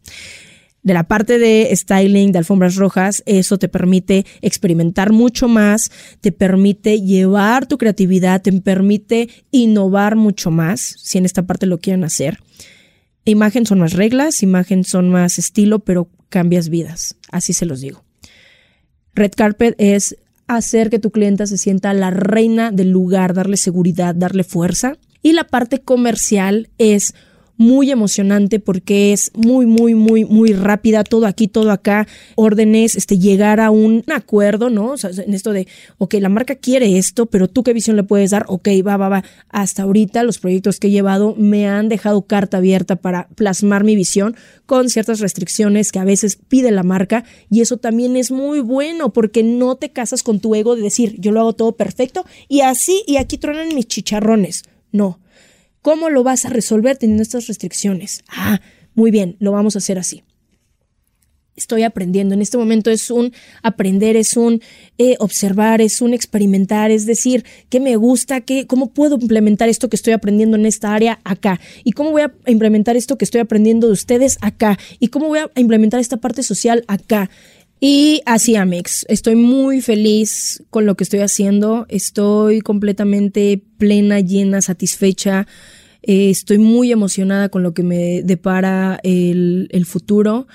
[0.82, 6.32] de la parte de styling, de alfombras rojas, eso te permite experimentar mucho más, te
[6.32, 12.04] permite llevar tu creatividad, te permite innovar mucho más, si en esta parte lo quieren
[12.04, 12.38] hacer.
[13.24, 18.02] Imagen son más reglas, imagen son más estilo, pero cambias vidas, así se los digo.
[19.14, 20.16] Red Carpet es
[20.46, 24.96] hacer que tu clienta se sienta la reina del lugar, darle seguridad, darle fuerza.
[25.22, 27.14] Y la parte comercial es
[27.60, 33.18] muy emocionante porque es muy, muy, muy, muy rápida, todo aquí, todo acá, órdenes, este,
[33.18, 34.92] llegar a un acuerdo, ¿no?
[34.92, 38.02] O sea, en esto de, ok, la marca quiere esto, pero tú qué visión le
[38.02, 39.24] puedes dar, ok, va, va, va.
[39.50, 43.94] Hasta ahorita los proyectos que he llevado me han dejado carta abierta para plasmar mi
[43.94, 48.60] visión con ciertas restricciones que a veces pide la marca y eso también es muy
[48.60, 52.24] bueno porque no te casas con tu ego de decir, yo lo hago todo perfecto
[52.48, 54.62] y así y aquí truenan mis chicharrones.
[54.92, 55.20] No
[55.82, 58.22] ¿Cómo lo vas a resolver teniendo estas restricciones?
[58.28, 58.60] Ah,
[58.94, 60.22] muy bien, lo vamos a hacer así.
[61.56, 62.34] Estoy aprendiendo.
[62.34, 64.62] En este momento es un aprender, es un
[64.98, 69.90] eh, observar, es un experimentar, es decir, qué me gusta, qué, cómo puedo implementar esto
[69.90, 73.42] que estoy aprendiendo en esta área acá y cómo voy a implementar esto que estoy
[73.42, 77.30] aprendiendo de ustedes acá y cómo voy a implementar esta parte social acá.
[77.82, 81.86] Y así, Amix, estoy muy feliz con lo que estoy haciendo.
[81.88, 85.46] Estoy completamente plena, llena, satisfecha.
[86.02, 90.46] Eh, estoy muy emocionada con lo que me depara el, el futuro.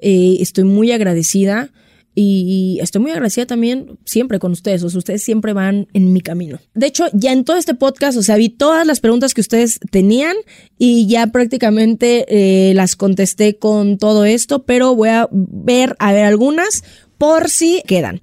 [0.00, 1.70] Eh, estoy muy agradecida.
[2.14, 6.20] Y estoy muy agradecida también siempre con ustedes, o sea, ustedes siempre van en mi
[6.20, 6.58] camino.
[6.74, 9.80] De hecho, ya en todo este podcast, o sea, vi todas las preguntas que ustedes
[9.90, 10.36] tenían
[10.76, 16.26] y ya prácticamente eh, las contesté con todo esto, pero voy a ver, a ver
[16.26, 16.84] algunas
[17.16, 18.20] por si quedan.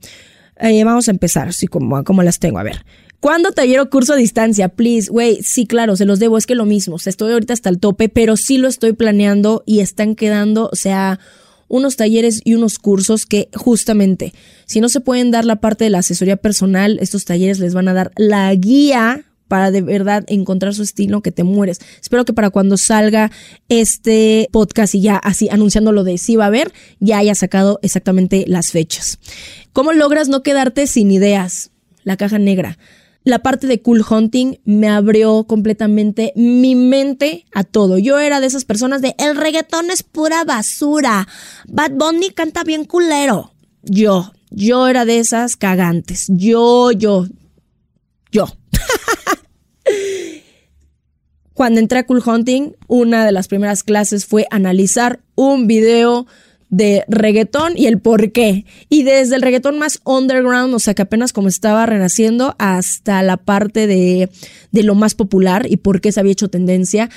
[0.60, 2.86] Eh, vamos a empezar, así como, como las tengo, a ver.
[3.20, 4.70] ¿Cuándo taller curso a distancia?
[4.70, 7.54] Please, güey, sí, claro, se los debo, es que lo mismo, o sea, estoy ahorita
[7.54, 11.20] hasta el tope, pero sí lo estoy planeando y están quedando, o sea
[11.70, 14.34] unos talleres y unos cursos que justamente,
[14.66, 17.88] si no se pueden dar la parte de la asesoría personal, estos talleres les van
[17.88, 21.80] a dar la guía para de verdad encontrar su estilo que te mueres.
[22.02, 23.32] Espero que para cuando salga
[23.68, 27.80] este podcast y ya así anunciando lo de sí va a haber, ya haya sacado
[27.82, 29.20] exactamente las fechas.
[29.74, 31.72] ¿Cómo logras no quedarte sin ideas?
[32.04, 32.78] La caja negra
[33.30, 37.98] la parte de cool hunting me abrió completamente mi mente a todo.
[37.98, 41.28] Yo era de esas personas de el reggaetón es pura basura.
[41.68, 43.54] Bad Bunny canta bien culero.
[43.84, 46.26] Yo, yo era de esas cagantes.
[46.30, 47.28] Yo, yo,
[48.32, 48.48] yo.
[51.54, 56.26] Cuando entré a Cool Hunting, una de las primeras clases fue analizar un video
[56.70, 58.66] de reggaetón y el por qué.
[58.90, 63.38] Y desde el reggaetón más underground, o sea, que apenas como estaba renaciendo, hasta la
[63.38, 64.30] parte de,
[64.72, 67.10] de lo más popular y por qué se había hecho tendencia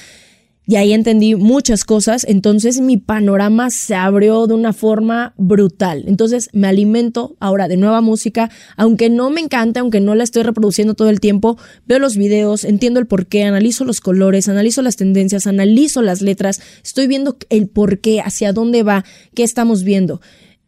[0.65, 6.05] y ahí entendí muchas cosas, entonces mi panorama se abrió de una forma brutal.
[6.07, 10.45] Entonces me alimento ahora de nueva música, aunque no me encanta, aunque no la estoy
[10.45, 14.97] reproduciendo todo el tiempo, veo los videos, entiendo el porqué, analizo los colores, analizo las
[14.97, 19.05] tendencias, analizo las letras, estoy viendo el porqué, hacia dónde va,
[19.35, 20.21] qué estamos viendo.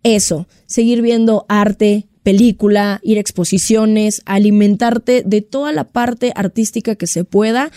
[0.02, 7.06] Eso, seguir viendo arte, película, ir a exposiciones, alimentarte de toda la parte artística que
[7.06, 7.70] se pueda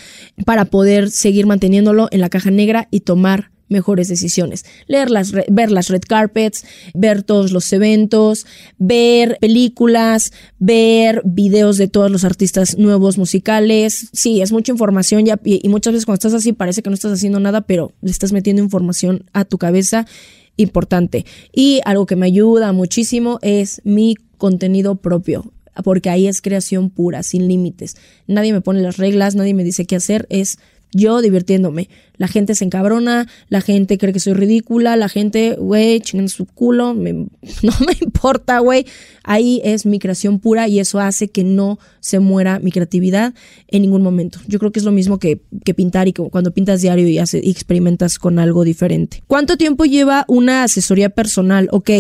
[0.45, 4.64] para poder seguir manteniéndolo en la caja negra y tomar mejores decisiones.
[4.88, 8.45] Leer las, ver las red carpets, ver todos los eventos,
[8.78, 14.10] ver películas, ver videos de todos los artistas nuevos musicales.
[14.14, 16.93] Sí, es mucha información ya, y, y muchas veces cuando estás así parece que no
[16.93, 20.08] estás haciendo nada, pero le estás metiendo información a tu cabeza
[20.56, 21.26] importante.
[21.54, 25.52] Y algo que me ayuda muchísimo es mi contenido propio,
[25.84, 27.96] porque ahí es creación pura, sin límites.
[28.28, 30.58] Nadie me pone las reglas, nadie me dice qué hacer, es
[30.94, 31.90] yo divirtiéndome.
[32.18, 36.46] La gente se encabrona, la gente cree que soy ridícula, la gente, güey, chingando su
[36.46, 38.86] culo, no me importa, güey.
[39.24, 43.34] Ahí es mi creación pura y eso hace que no se muera mi creatividad
[43.68, 44.40] en ningún momento.
[44.48, 47.18] Yo creo que es lo mismo que, que pintar y que cuando pintas diario y,
[47.18, 49.22] y experimentas con algo diferente.
[49.28, 51.68] ¿Cuánto tiempo lleva una asesoría personal?
[51.72, 51.92] Ok.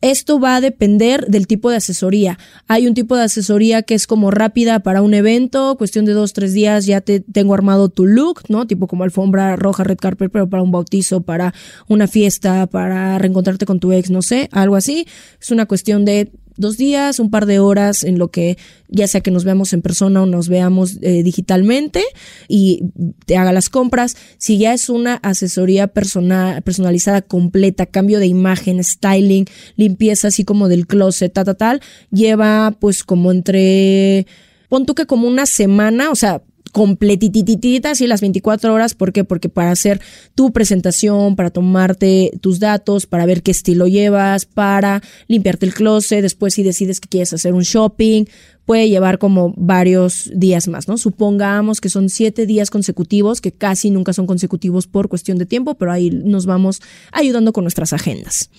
[0.00, 2.38] Esto va a depender del tipo de asesoría.
[2.68, 6.32] Hay un tipo de asesoría que es como rápida para un evento, cuestión de dos,
[6.32, 8.66] tres días ya te tengo armado tu look, ¿no?
[8.66, 11.52] Tipo como alfombra roja, red carpet, pero para un bautizo, para
[11.88, 15.06] una fiesta, para reencontrarte con tu ex, no sé, algo así.
[15.40, 18.56] Es una cuestión de dos días, un par de horas en lo que
[18.88, 22.04] ya sea que nos veamos en persona o nos veamos eh, digitalmente
[22.48, 22.84] y
[23.26, 24.16] te haga las compras.
[24.38, 29.46] Si ya es una asesoría personal, personalizada completa, cambio de imagen, styling,
[29.76, 31.80] limpieza así como del closet, tal, tal, tal,
[32.10, 34.26] lleva pues como entre,
[34.68, 36.42] pon tú que como una semana, o sea,
[36.72, 38.94] completitititas y las 24 horas.
[38.94, 39.24] ¿Por qué?
[39.24, 40.00] Porque para hacer
[40.34, 46.22] tu presentación, para tomarte tus datos, para ver qué estilo llevas, para limpiarte el closet,
[46.22, 48.24] después si decides que quieres hacer un shopping,
[48.64, 50.96] puede llevar como varios días más, ¿no?
[50.96, 55.74] Supongamos que son siete días consecutivos, que casi nunca son consecutivos por cuestión de tiempo,
[55.74, 58.50] pero ahí nos vamos ayudando con nuestras agendas.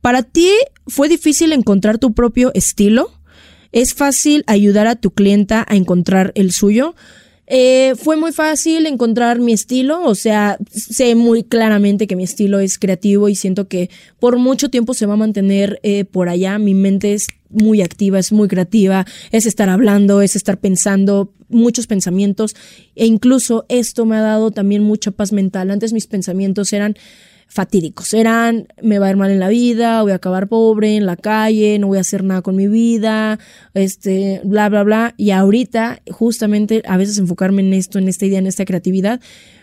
[0.00, 0.50] ¿Para ti
[0.88, 3.12] fue difícil encontrar tu propio estilo?
[3.70, 6.96] ¿Es fácil ayudar a tu clienta a encontrar el suyo?
[7.54, 12.60] Eh, fue muy fácil encontrar mi estilo, o sea, sé muy claramente que mi estilo
[12.60, 16.58] es creativo y siento que por mucho tiempo se va a mantener eh, por allá.
[16.58, 21.86] Mi mente es muy activa, es muy creativa, es estar hablando, es estar pensando, muchos
[21.86, 22.56] pensamientos
[22.94, 25.70] e incluso esto me ha dado también mucha paz mental.
[25.70, 26.96] Antes mis pensamientos eran
[27.52, 28.14] fatídicos.
[28.14, 31.16] Eran, me va a ir mal en la vida, voy a acabar pobre en la
[31.16, 33.38] calle, no voy a hacer nada con mi vida,
[33.74, 35.14] este, bla, bla, bla.
[35.18, 39.20] Y ahorita, justamente, a veces enfocarme en esto, en esta idea, en esta creatividad,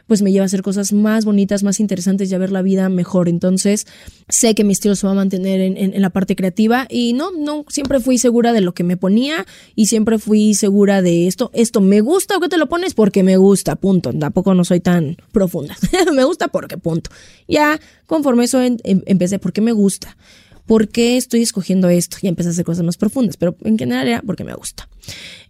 [0.10, 2.90] pues me lleva a hacer cosas más bonitas, más interesantes y a ver la vida
[2.90, 3.30] mejor.
[3.30, 3.88] Entonces,
[4.28, 7.64] sé que mi estilo se va a mantener en, la parte creativa y no, no,
[7.70, 9.46] siempre fui segura de lo que me ponía
[9.76, 11.52] y siempre fui segura de esto.
[11.54, 14.12] Esto me gusta o que te lo pones porque me gusta, punto.
[14.12, 15.78] Tampoco no soy tan profunda.
[16.14, 17.12] me gusta porque, punto.
[17.48, 20.18] Ya, conforme eso em, empecé, porque me gusta.
[20.70, 22.18] ¿Por qué estoy escogiendo esto?
[22.22, 24.88] Y empecé a hacer cosas más profundas, pero en general era porque me gusta.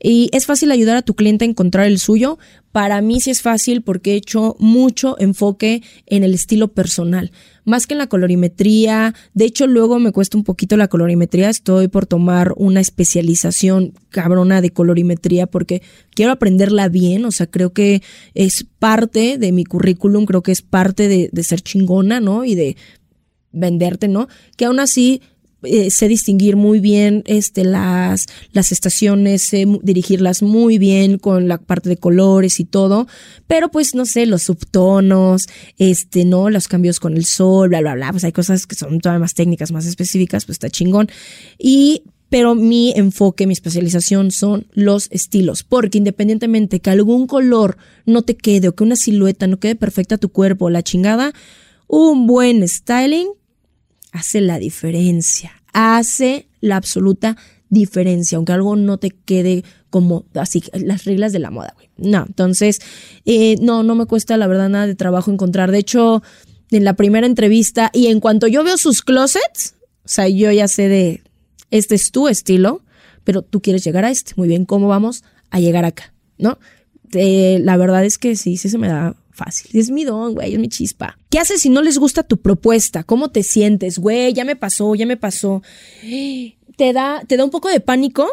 [0.01, 2.39] Y es fácil ayudar a tu cliente a encontrar el suyo.
[2.71, 7.33] Para mí sí es fácil porque he hecho mucho enfoque en el estilo personal,
[7.65, 9.13] más que en la colorimetría.
[9.33, 11.49] De hecho, luego me cuesta un poquito la colorimetría.
[11.49, 17.25] Estoy por tomar una especialización cabrona de colorimetría porque quiero aprenderla bien.
[17.25, 18.01] O sea, creo que
[18.35, 22.45] es parte de mi currículum, creo que es parte de, de ser chingona, ¿no?
[22.45, 22.77] Y de
[23.51, 24.27] venderte, ¿no?
[24.57, 25.21] Que aún así
[25.63, 31.57] eh, sé distinguir muy bien este, las, las estaciones, sé dirigirlas muy bien con la
[31.57, 33.07] parte de colores y todo,
[33.45, 36.49] pero pues no sé, los subtonos, este, ¿no?
[36.49, 39.33] Los cambios con el sol, bla, bla, bla, pues hay cosas que son todavía más
[39.33, 41.09] técnicas, más específicas, pues está chingón.
[41.57, 48.21] Y pero mi enfoque, mi especialización son los estilos, porque independientemente que algún color no
[48.21, 51.33] te quede o que una silueta no quede perfecta a tu cuerpo, la chingada,
[51.87, 53.27] un buen styling
[54.11, 57.37] hace la diferencia, hace la absoluta
[57.69, 61.89] diferencia, aunque algo no te quede como así, las reglas de la moda, güey.
[61.97, 62.79] No, entonces,
[63.25, 65.71] eh, no, no me cuesta la verdad nada de trabajo encontrar.
[65.71, 66.23] De hecho,
[66.71, 70.67] en la primera entrevista y en cuanto yo veo sus closets, o sea, yo ya
[70.67, 71.21] sé de,
[71.71, 72.81] este es tu estilo,
[73.23, 74.33] pero tú quieres llegar a este.
[74.35, 76.13] Muy bien, ¿cómo vamos a llegar acá?
[76.37, 76.57] ¿No?
[77.13, 79.71] Eh, la verdad es que sí, sí se me da fácil.
[79.73, 81.17] Es mi don, güey, es mi chispa.
[81.29, 83.03] ¿Qué haces si no les gusta tu propuesta?
[83.03, 83.97] ¿Cómo te sientes?
[83.97, 85.63] Güey, ya me pasó, ya me pasó.
[86.77, 88.27] Te da, te da un poco de pánico,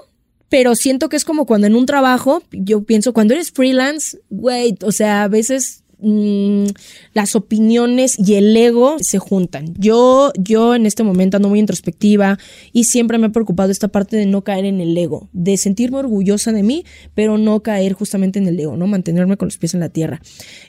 [0.48, 4.76] pero siento que es como cuando en un trabajo, yo pienso, cuando eres freelance, güey,
[4.82, 6.66] o sea, a veces Mm,
[7.14, 9.72] las opiniones y el ego se juntan.
[9.78, 12.38] Yo, yo en este momento ando muy introspectiva
[12.72, 15.98] y siempre me ha preocupado esta parte de no caer en el ego, de sentirme
[15.98, 16.84] orgullosa de mí,
[17.14, 18.86] pero no caer justamente en el ego, ¿no?
[18.86, 20.20] Mantenerme con los pies en la tierra.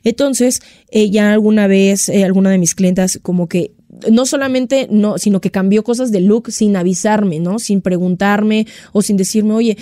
[0.03, 0.61] Entonces,
[0.91, 3.73] eh, ya alguna vez, eh, alguna de mis clientas como que
[4.09, 7.59] no solamente no, sino que cambió cosas de look sin avisarme, ¿no?
[7.59, 9.77] Sin preguntarme o sin decirme, oye,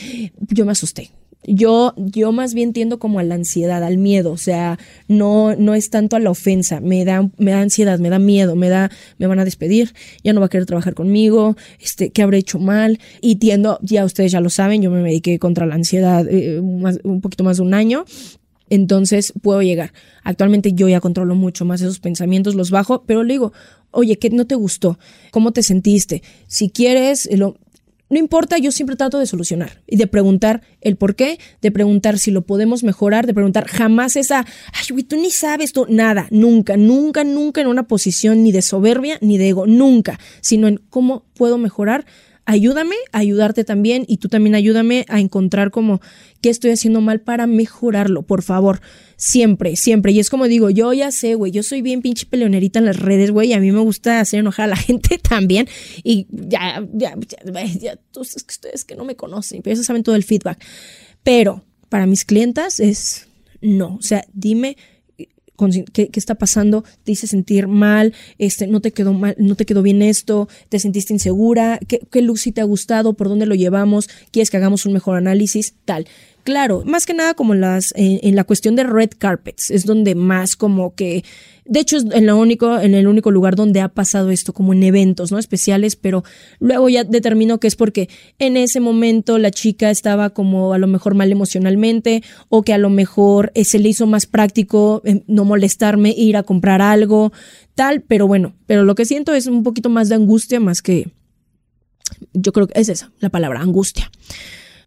[0.49, 1.11] yo me asusté
[1.47, 5.73] yo, yo más bien tiendo como a la ansiedad, al miedo, o sea, no, no
[5.73, 8.91] es tanto a la ofensa, me da, me da ansiedad, me da miedo, me da,
[9.17, 9.93] me van a despedir,
[10.23, 12.99] ya no va a querer trabajar conmigo, este, ¿qué habré hecho mal?
[13.21, 17.21] Y tiendo, ya ustedes ya lo saben, yo me mediqué contra la ansiedad eh, un
[17.21, 18.05] poquito más de un año,
[18.69, 19.93] entonces puedo llegar.
[20.23, 23.53] Actualmente yo ya controlo mucho más esos pensamientos, los bajo, pero le digo,
[23.91, 24.97] oye, ¿qué no te gustó?
[25.31, 26.23] ¿Cómo te sentiste?
[26.47, 27.57] Si quieres, lo,
[28.09, 32.19] no importa, yo siempre trato de solucionar y de preguntar el por qué, de preguntar
[32.19, 36.27] si lo podemos mejorar, de preguntar jamás esa, ay, güey, tú ni sabes, tú, nada,
[36.29, 40.81] nunca, nunca, nunca en una posición ni de soberbia ni de ego, nunca, sino en
[40.89, 42.05] cómo puedo mejorar
[42.45, 46.01] ayúdame a ayudarte también y tú también ayúdame a encontrar como
[46.41, 48.81] qué estoy haciendo mal para mejorarlo, por favor.
[49.17, 50.11] Siempre, siempre.
[50.11, 52.99] Y es como digo, yo ya sé, güey, yo soy bien pinche peleonerita en las
[52.99, 55.67] redes, güey, a mí me gusta hacer enojar a la gente también.
[56.03, 57.15] Y ya, ya,
[57.45, 60.23] ya, ya tú, es que ustedes que no me conocen, pero ellos saben todo el
[60.23, 60.63] feedback.
[61.23, 63.27] Pero para mis clientas es
[63.61, 64.77] no, o sea, dime
[65.93, 69.81] qué, está pasando, te hice sentir mal, este, no te quedó mal, no te quedó
[69.81, 73.55] bien esto, te sentiste insegura, qué, qué luz sí te ha gustado, por dónde lo
[73.55, 76.07] llevamos, quieres que hagamos un mejor análisis, tal.
[76.45, 80.55] Claro, más que nada como las, en la cuestión de red carpets, es donde más
[80.55, 81.23] como que
[81.67, 84.73] de hecho, es en, lo único, en el único lugar donde ha pasado esto, como
[84.73, 85.39] en eventos, ¿no?
[85.39, 86.23] Especiales, pero
[86.59, 90.85] luego ya determinó que es porque en ese momento la chica estaba como a lo
[90.85, 95.23] mejor mal emocionalmente o que a lo mejor eh, se le hizo más práctico eh,
[95.25, 97.33] no molestarme, ir a comprar algo,
[97.73, 101.09] tal, pero bueno, pero lo que siento es un poquito más de angustia más que...
[102.33, 104.11] Yo creo que es esa, la palabra, angustia.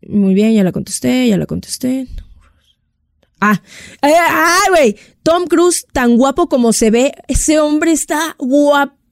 [0.07, 2.07] Muy bien, ya la contesté, ya la contesté.
[3.41, 3.61] Ah,
[4.03, 9.05] eh, ah, güey, Tom Cruise, tan guapo como se ve, ese hombre está guapísimo,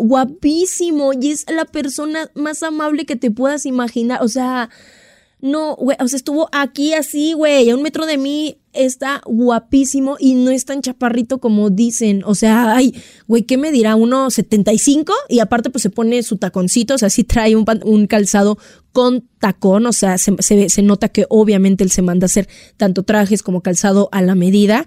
[0.00, 4.70] guapísimo, y es la persona más amable que te puedas imaginar, o sea,
[5.44, 10.16] No, güey, o sea, estuvo aquí así, güey, a un metro de mí, está guapísimo
[10.18, 12.22] y no es tan chaparrito como dicen.
[12.24, 12.94] O sea, ay,
[13.28, 13.94] güey, ¿qué me dirá?
[13.94, 15.12] ¿Uno 75?
[15.28, 18.56] Y aparte, pues se pone su taconcito, o sea, sí trae un, un calzado
[18.92, 23.02] con tacón, o sea, se, se, nota que obviamente él se manda a hacer tanto
[23.02, 24.86] trajes como calzado a la medida.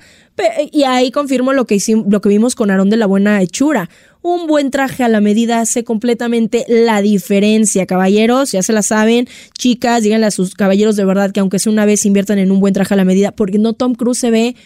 [0.71, 3.89] Y ahí confirmo lo que, hicimos, lo que vimos con Aarón de la Buena Hechura.
[4.27, 9.25] Un buen traje a la medida hace completamente la diferencia, caballeros, ya se la saben.
[9.57, 12.59] Chicas, díganle a sus caballeros de verdad que aunque sea una vez inviertan en un
[12.59, 14.57] buen traje a la medida, porque no Tom Cruise se ve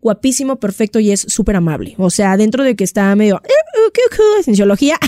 [0.00, 1.94] guapísimo, perfecto y es súper amable.
[1.98, 3.42] O sea, dentro de que está medio
[4.42, 4.98] cienciología,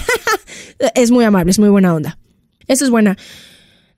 [0.95, 2.19] es muy amable, es muy buena onda.
[2.67, 3.17] Esa es buena.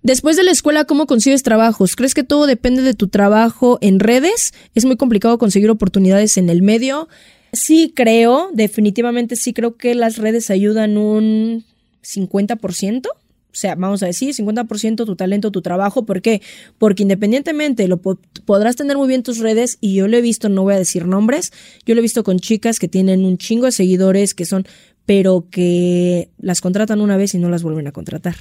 [0.05, 1.97] Después de la escuela, ¿cómo consigues trabajos?
[1.97, 4.55] ¿Crees que todo depende de tu trabajo en redes?
[4.77, 7.09] ¿Es muy complicado conseguir oportunidades en el medio?
[7.53, 11.65] Sí creo, definitivamente sí creo que las redes ayudan un
[12.03, 13.09] 50%.
[13.51, 16.05] O sea, vamos a decir, 50% tu talento, tu trabajo.
[16.05, 16.43] ¿Por qué?
[16.77, 20.63] Porque independientemente lo podrás tener muy bien tus redes y yo lo he visto, no
[20.63, 21.53] voy a decir nombres,
[21.85, 24.67] yo lo he visto con chicas que tienen un chingo de seguidores que son,
[25.07, 28.37] pero que las contratan una vez y no las vuelven a contratar.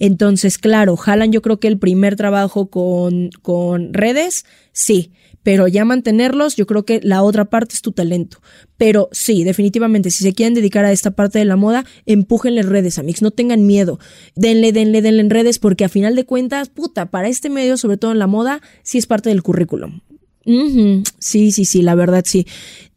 [0.00, 5.12] Entonces, claro, jalan yo creo que el primer trabajo con, con redes, sí
[5.44, 8.40] pero ya mantenerlos, yo creo que la otra parte es tu talento.
[8.76, 12.98] Pero sí, definitivamente, si se quieren dedicar a esta parte de la moda, empújenle redes,
[12.98, 14.00] amigos, no tengan miedo.
[14.34, 17.98] Denle, denle, denle en redes, porque a final de cuentas, puta, para este medio, sobre
[17.98, 20.00] todo en la moda, sí es parte del currículum.
[21.18, 22.46] Sí, sí, sí, la verdad sí.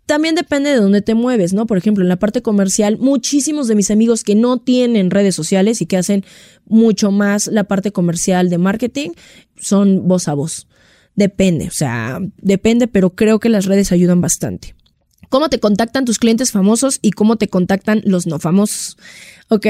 [0.05, 1.67] También depende de dónde te mueves, ¿no?
[1.67, 5.81] Por ejemplo, en la parte comercial, muchísimos de mis amigos que no tienen redes sociales
[5.81, 6.23] y que hacen
[6.65, 9.09] mucho más la parte comercial de marketing
[9.57, 10.67] son voz a voz.
[11.17, 14.75] Depende, o sea, depende, pero creo que las redes ayudan bastante.
[15.29, 18.97] ¿Cómo te contactan tus clientes famosos y cómo te contactan los no famosos?
[19.49, 19.65] Ok,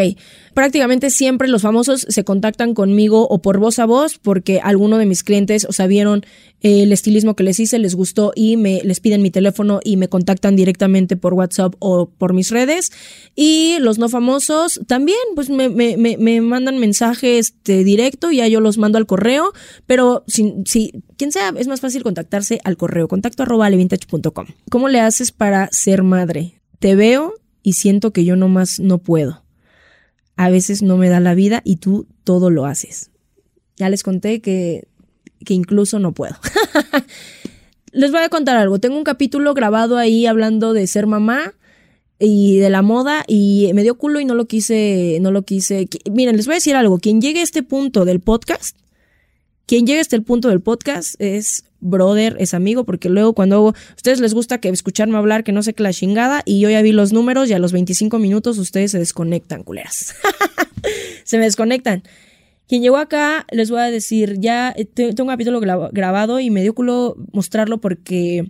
[0.56, 5.06] prácticamente siempre los famosos se contactan conmigo o por voz a voz porque alguno de
[5.06, 6.26] mis clientes, o sea, vieron
[6.62, 10.08] el estilismo que les hice, les gustó y me les piden mi teléfono y me
[10.08, 12.92] contactan directamente por WhatsApp o por mis redes.
[13.36, 18.60] Y los no famosos también, pues me, me, me, mandan mensajes de directo ya yo
[18.62, 19.54] los mando al correo,
[19.86, 24.48] pero si, si quien sea, es más fácil contactarse al correo contacto arroba levintage.com.
[24.72, 26.62] ¿Cómo le haces para ser madre?
[26.80, 29.47] Te veo y siento que yo nomás no puedo
[30.38, 33.12] a veces no me da la vida y tú todo lo haces.
[33.76, 34.88] Ya les conté que,
[35.44, 36.36] que incluso no puedo.
[37.92, 38.80] les voy a contar algo.
[38.80, 41.56] Tengo un capítulo grabado ahí hablando de ser mamá
[42.20, 45.88] y de la moda y me dio culo y no lo quise, no lo quise.
[46.10, 47.00] Miren, les voy a decir algo.
[47.00, 48.78] Quien llegue a este punto del podcast,
[49.66, 53.74] quien llegue a este punto del podcast es brother, es amigo, porque luego cuando a
[53.96, 56.82] ustedes les gusta que escucharme hablar, que no sé qué la chingada, y yo ya
[56.82, 60.16] vi los números y a los 25 minutos ustedes se desconectan, culeras.
[61.24, 62.04] se me desconectan.
[62.68, 66.62] Quien llegó acá, les voy a decir, ya eh, tengo un capítulo grabado y me
[66.62, 68.46] dio culo mostrarlo porque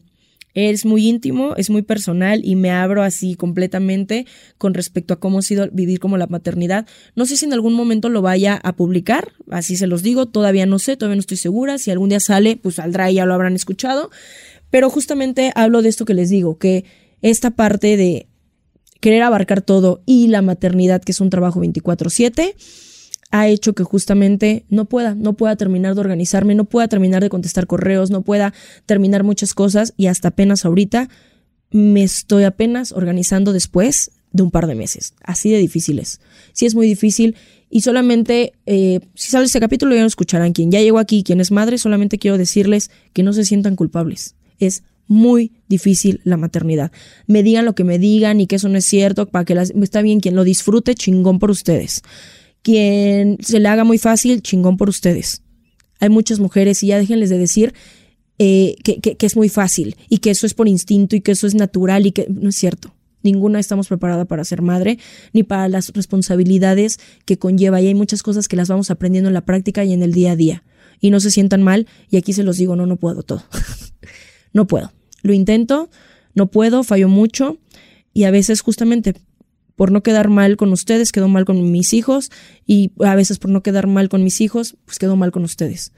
[0.58, 4.26] es muy íntimo, es muy personal y me abro así completamente
[4.58, 6.88] con respecto a cómo ha sido vivir como la maternidad.
[7.16, 10.66] No sé si en algún momento lo vaya a publicar, así se los digo, todavía
[10.66, 11.78] no sé, todavía no estoy segura.
[11.78, 14.10] Si algún día sale, pues saldrá y ya lo habrán escuchado.
[14.72, 16.86] Pero justamente hablo de esto que les digo, que
[17.22, 18.26] esta parte de
[19.00, 22.56] querer abarcar todo y la maternidad, que es un trabajo 24/7,
[23.32, 27.30] ha hecho que justamente no pueda, no pueda terminar de organizarme, no pueda terminar de
[27.30, 28.54] contestar correos, no pueda
[28.86, 31.10] terminar muchas cosas y hasta apenas ahorita
[31.72, 35.14] me estoy apenas organizando después de un par de meses.
[35.24, 36.22] Así de difíciles.
[36.54, 37.36] Sí es muy difícil
[37.70, 40.54] y solamente, eh, si sale este capítulo ya lo escucharán.
[40.54, 44.36] Quien ya llegó aquí, quien es madre, solamente quiero decirles que no se sientan culpables.
[44.60, 46.92] Es muy difícil la maternidad.
[47.28, 49.72] Me digan lo que me digan y que eso no es cierto, para que las,
[49.72, 52.04] está bien, quien lo disfrute, chingón por ustedes
[52.62, 55.44] quien se le haga muy fácil, chingón por ustedes.
[56.00, 57.74] Hay muchas mujeres y ya déjenles de decir
[58.40, 61.48] eh, que, que, es muy fácil y que eso es por instinto y que eso
[61.48, 62.94] es natural y que no es cierto.
[63.24, 65.00] Ninguna estamos preparada para ser madre
[65.34, 69.34] ni para las responsabilidades que conlleva y hay muchas cosas que las vamos aprendiendo en
[69.34, 70.64] la práctica y en el día a día.
[71.00, 73.44] Y no se sientan mal y aquí se los digo, no, no puedo todo.
[74.54, 74.94] no puedo.
[75.24, 75.90] Lo intento,
[76.36, 77.58] no puedo, fallo mucho
[78.14, 79.16] y a veces justamente
[79.78, 82.32] por no quedar mal con ustedes, quedo mal con mis hijos
[82.66, 85.94] y a veces por no quedar mal con mis hijos, pues quedo mal con ustedes.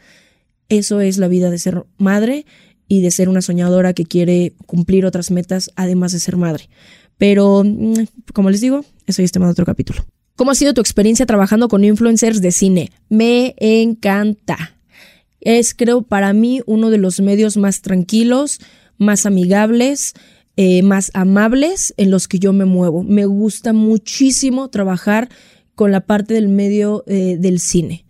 [0.67, 2.45] Eso es la vida de ser madre
[2.89, 6.69] y de ser una soñadora que quiere cumplir otras metas además de ser madre.
[7.17, 8.03] Pero, mm,
[8.33, 10.05] como les digo, eso ya es tema de otro capítulo.
[10.35, 12.91] ¿Cómo ha sido tu experiencia trabajando con influencers de cine?
[13.07, 14.75] Me encanta.
[15.39, 18.59] Es, creo, para mí uno de los medios más tranquilos,
[18.97, 20.15] más amigables,
[20.61, 23.01] eh, más amables en los que yo me muevo.
[23.01, 25.29] Me gusta muchísimo trabajar
[25.73, 28.03] con la parte del medio eh, del cine.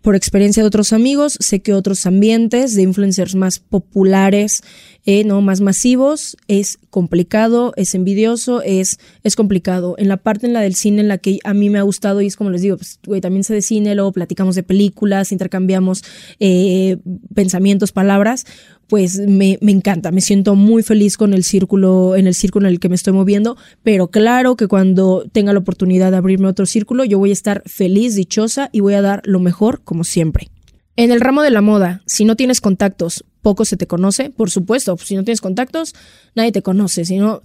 [0.00, 4.62] por experiencia de otros amigos, sé que otros ambientes de influencers más populares,
[5.06, 9.94] eh, no más masivos, es complicado, es envidioso, es, es complicado.
[9.96, 12.20] En la parte en la del cine en la que a mí me ha gustado,
[12.20, 15.32] y es como les digo, pues, güey, también sé de cine, luego platicamos de películas,
[15.32, 16.02] intercambiamos
[17.34, 18.44] pensamientos, palabras,
[18.88, 22.74] pues me, me, encanta, me siento muy feliz con el círculo, en el círculo en
[22.74, 26.66] el que me estoy moviendo, pero claro que cuando tenga la oportunidad de abrirme otro
[26.66, 30.50] círculo, yo voy a estar feliz, dichosa y voy a dar lo mejor como siempre.
[30.96, 34.50] En el ramo de la moda, si no tienes contactos, poco se te conoce, por
[34.50, 35.94] supuesto, si no tienes contactos,
[36.34, 37.42] nadie te conoce, sino,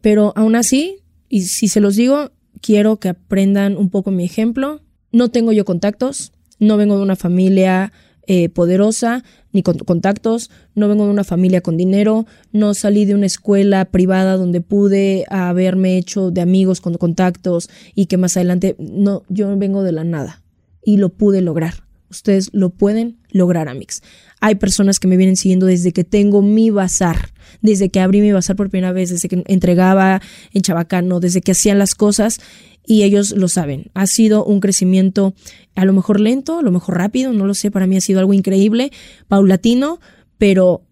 [0.00, 2.30] pero aún así, y si se los digo,
[2.60, 4.80] quiero que aprendan un poco mi ejemplo.
[5.12, 7.92] No tengo yo contactos, no vengo de una familia
[8.26, 13.14] eh, poderosa ni con contactos, no vengo de una familia con dinero, no salí de
[13.14, 18.76] una escuela privada donde pude haberme hecho de amigos con contactos y que más adelante,
[18.78, 20.42] no, yo vengo de la nada
[20.84, 21.84] y lo pude lograr.
[22.10, 24.02] Ustedes lo pueden lograr, Amix.
[24.40, 27.30] Hay personas que me vienen siguiendo desde que tengo mi bazar,
[27.62, 30.20] desde que abrí mi bazar por primera vez, desde que entregaba
[30.52, 32.40] en Chabacano, desde que hacían las cosas
[32.86, 33.90] y ellos lo saben.
[33.94, 35.34] Ha sido un crecimiento
[35.74, 38.20] a lo mejor lento, a lo mejor rápido, no lo sé, para mí ha sido
[38.20, 38.92] algo increíble,
[39.28, 40.00] paulatino,
[40.38, 40.82] pero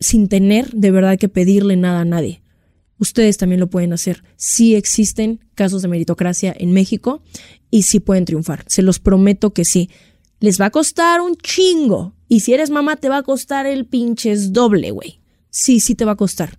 [0.00, 2.42] sin tener de verdad que pedirle nada a nadie.
[2.98, 4.22] Ustedes también lo pueden hacer.
[4.36, 7.22] Sí existen casos de meritocracia en México
[7.70, 8.64] y sí pueden triunfar.
[8.66, 9.90] Se los prometo que sí.
[10.40, 12.14] Les va a costar un chingo.
[12.28, 15.20] Y si eres mamá, te va a costar el pinches doble, güey.
[15.54, 16.58] Sí, sí te va a costar.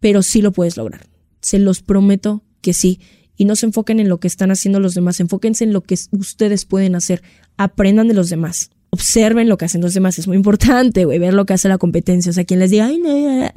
[0.00, 1.06] Pero sí lo puedes lograr.
[1.40, 3.00] Se los prometo que sí.
[3.36, 5.20] Y no se enfoquen en lo que están haciendo los demás.
[5.20, 7.22] Enfóquense en lo que ustedes pueden hacer.
[7.56, 8.70] Aprendan de los demás.
[8.90, 10.18] Observen lo que hacen los demás.
[10.18, 11.18] Es muy importante, güey.
[11.18, 12.30] Ver lo que hace la competencia.
[12.30, 13.50] O sea, quien les diga, ay, no,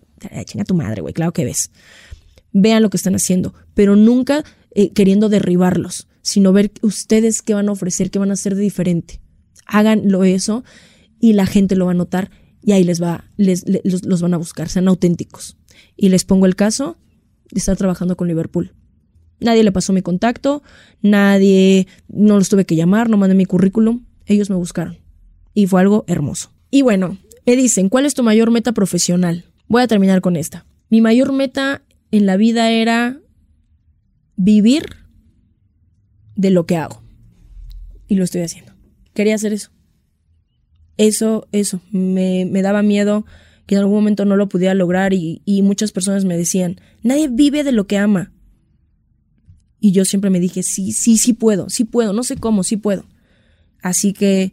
[0.46, 1.14] chinga tu madre, güey.
[1.14, 1.72] Claro que ves.
[2.54, 3.54] Vean lo que están haciendo.
[3.74, 8.34] Pero nunca eh, queriendo derribarlos sino ver ustedes qué van a ofrecer, qué van a
[8.34, 9.20] hacer de diferente.
[9.66, 10.64] Háganlo eso
[11.20, 14.38] y la gente lo va a notar y ahí les va, les, los, van a
[14.38, 15.58] buscar, sean auténticos.
[15.96, 16.98] Y les pongo el caso
[17.52, 18.74] de estar trabajando con Liverpool.
[19.40, 20.62] Nadie le pasó mi contacto,
[21.02, 24.98] nadie, no los tuve que llamar, no mandé mi currículum, ellos me buscaron.
[25.54, 26.52] Y fue algo hermoso.
[26.70, 29.46] Y bueno, me dicen, ¿cuál es tu mayor meta profesional?
[29.68, 30.66] Voy a terminar con esta.
[30.90, 33.20] Mi mayor meta en la vida era
[34.36, 34.86] vivir
[36.36, 37.02] de lo que hago.
[38.08, 38.74] Y lo estoy haciendo.
[39.14, 39.72] Quería hacer eso.
[41.00, 41.80] Eso, eso.
[41.94, 43.26] Me, me daba miedo
[43.66, 47.30] que en algún momento no lo pudiera lograr y, y muchas personas me decían, nadie
[47.30, 48.34] vive de lo que ama.
[49.80, 52.76] Y yo siempre me dije, sí, sí, sí puedo, sí puedo, no sé cómo, sí
[52.76, 53.06] puedo.
[53.82, 54.52] Así que,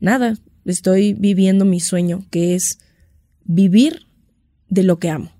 [0.00, 2.78] nada, estoy viviendo mi sueño, que es
[3.44, 4.06] vivir
[4.70, 5.32] de lo que amo.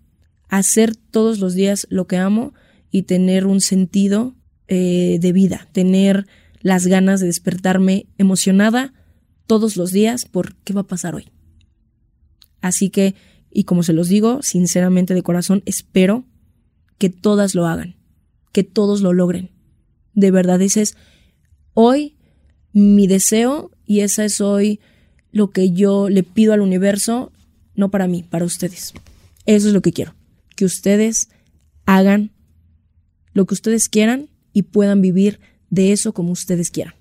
[0.51, 2.53] Hacer todos los días lo que amo
[2.91, 4.35] y tener un sentido
[4.69, 6.27] eh, de vida, tener
[6.61, 8.93] las ganas de despertarme emocionada
[9.47, 11.31] todos los días por qué va a pasar hoy.
[12.61, 13.15] Así que,
[13.51, 16.25] y como se los digo, sinceramente de corazón, espero
[16.99, 17.97] que todas lo hagan,
[18.53, 19.51] que todos lo logren.
[20.15, 20.97] De verdad, ese es
[21.75, 22.17] hoy
[22.73, 24.81] mi deseo y esa es hoy
[25.31, 27.33] lo que yo le pido al universo,
[27.75, 28.95] no para mí, para ustedes.
[29.47, 30.15] Eso es lo que quiero,
[30.57, 31.29] que ustedes
[31.85, 32.33] hagan
[33.33, 35.41] lo que ustedes quieran y puedan vivir
[35.71, 36.95] de eso como ustedes quieran.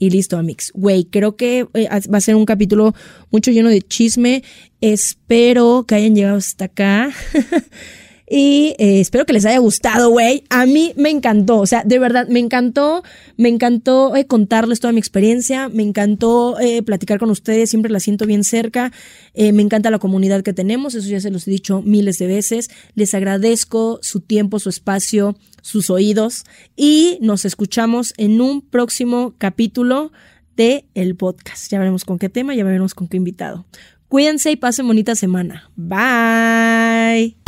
[0.00, 0.72] Y listo, Amix.
[0.72, 2.94] Güey, creo que eh, va a ser un capítulo
[3.30, 4.42] mucho lleno de chisme.
[4.80, 7.10] Espero que hayan llegado hasta acá.
[8.32, 10.44] Y eh, espero que les haya gustado, güey.
[10.50, 13.02] A mí me encantó, o sea, de verdad, me encantó,
[13.36, 17.98] me encantó eh, contarles toda mi experiencia, me encantó eh, platicar con ustedes, siempre la
[17.98, 18.92] siento bien cerca,
[19.34, 22.70] me encanta la comunidad que tenemos, eso ya se los he dicho miles de veces.
[22.94, 26.44] Les agradezco su tiempo, su espacio, sus oídos
[26.76, 30.12] y nos escuchamos en un próximo capítulo
[30.54, 31.72] de el podcast.
[31.72, 33.66] Ya veremos con qué tema, ya veremos con qué invitado.
[34.06, 35.68] Cuídense y pasen bonita semana.
[35.74, 37.39] Bye.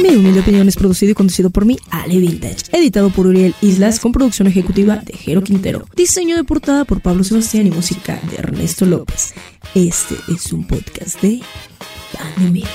[0.00, 2.64] Mi humilde opinión es producido y conducido por mí, Ale Vintage.
[2.72, 5.86] Editado por Uriel Islas con producción ejecutiva de Jero Quintero.
[5.94, 9.34] Diseño de portada por Pablo Sebastián y música de Ernesto López.
[9.74, 11.42] Este es un podcast de
[12.38, 12.66] Media.